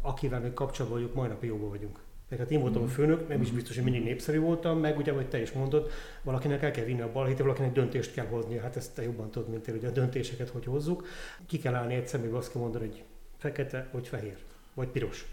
akivel 0.00 0.40
még 0.40 0.52
kapcsolatban 0.52 0.98
vagyunk, 0.98 1.16
majd 1.16 1.30
napi 1.30 1.46
jóban 1.46 1.68
vagyunk. 1.68 1.98
Meg 2.28 2.38
hát 2.38 2.50
én 2.50 2.60
voltam 2.60 2.82
a 2.82 2.86
főnök, 2.86 3.28
nem 3.28 3.40
is 3.40 3.50
biztos, 3.50 3.74
hogy 3.74 3.84
mindig 3.84 4.02
népszerű 4.02 4.38
voltam, 4.38 4.78
meg 4.78 4.98
ugye, 4.98 5.12
hogy 5.12 5.28
te 5.28 5.40
is 5.40 5.52
mondod, 5.52 5.90
valakinek 6.22 6.62
el 6.62 6.70
kell 6.70 6.84
vinni 6.84 7.00
a 7.00 7.12
balhét, 7.12 7.38
valakinek 7.38 7.72
döntést 7.72 8.12
kell 8.12 8.26
hozni, 8.26 8.58
hát 8.58 8.76
ezt 8.76 8.94
te 8.94 9.02
jobban 9.02 9.30
tudod, 9.30 9.48
mint 9.48 9.68
én, 9.68 9.74
hogy 9.74 9.84
a 9.84 9.90
döntéseket 9.90 10.48
hogy 10.48 10.64
hozzuk. 10.64 11.06
Ki 11.46 11.58
kell 11.58 11.74
állni 11.74 11.94
egyszer, 11.94 12.20
még 12.20 12.32
azt 12.32 12.52
kell 12.52 12.60
mondani, 12.60 12.86
hogy 12.86 13.04
fekete, 13.36 13.88
vagy 13.92 14.08
fehér, 14.08 14.36
vagy 14.74 14.88
piros. 14.88 15.26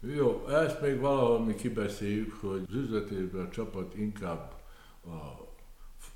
Jó, 0.00 0.48
ezt 0.48 0.80
még 0.80 1.00
valahol 1.00 1.44
mi 1.44 1.54
kibeszéljük, 1.54 2.32
hogy 2.40 2.64
az 2.68 2.74
üzletében 2.74 3.44
a 3.44 3.48
csapat 3.48 3.94
inkább 3.94 4.52
a 5.04 5.51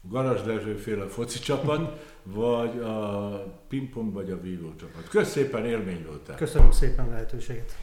Garas 0.09 0.43
Dezső 0.43 0.77
féle 0.77 1.07
foci 1.07 1.39
csapat, 1.39 2.05
vagy 2.23 2.79
a 2.79 3.29
pingpong, 3.69 4.13
vagy 4.13 4.31
a 4.31 4.41
vívó 4.41 4.75
csapat. 4.75 5.09
Kösz 5.09 5.31
szépen, 5.31 5.67
élmény 5.67 6.05
voltál. 6.07 6.37
Köszönöm 6.37 6.71
szépen 6.71 7.07
a 7.07 7.11
lehetőséget. 7.11 7.77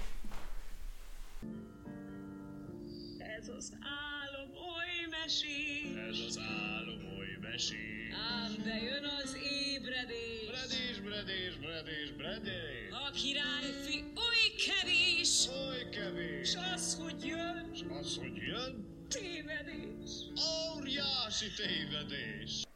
Ez 3.39 3.47
az 3.57 3.73
álom 3.81 4.49
oly 4.49 5.07
mesés. 5.21 5.95
Ez 6.09 6.17
az 6.27 6.39
álom 6.39 7.17
oly 7.17 7.37
mesés. 7.41 8.13
Ám 8.31 8.51
bejön 8.63 9.05
az 9.23 9.37
ébredés. 9.69 10.47
Bredés, 10.49 10.99
bredés, 10.99 11.57
bredés, 11.57 12.11
bredés. 12.17 12.89
A 13.07 13.11
királyfi 13.11 14.03
oly 14.15 14.45
kevés. 14.65 15.47
Oly 15.67 15.89
kevés. 15.89 16.49
S 16.49 16.55
az, 16.73 16.97
hogy 17.01 17.25
jön. 17.25 17.69
S 17.73 17.81
az, 17.99 18.17
hogy 18.17 18.35
jön. 18.35 18.92
Tévedés. 19.13 20.31
Óriási 20.75 21.51
tévedés. 21.55 22.63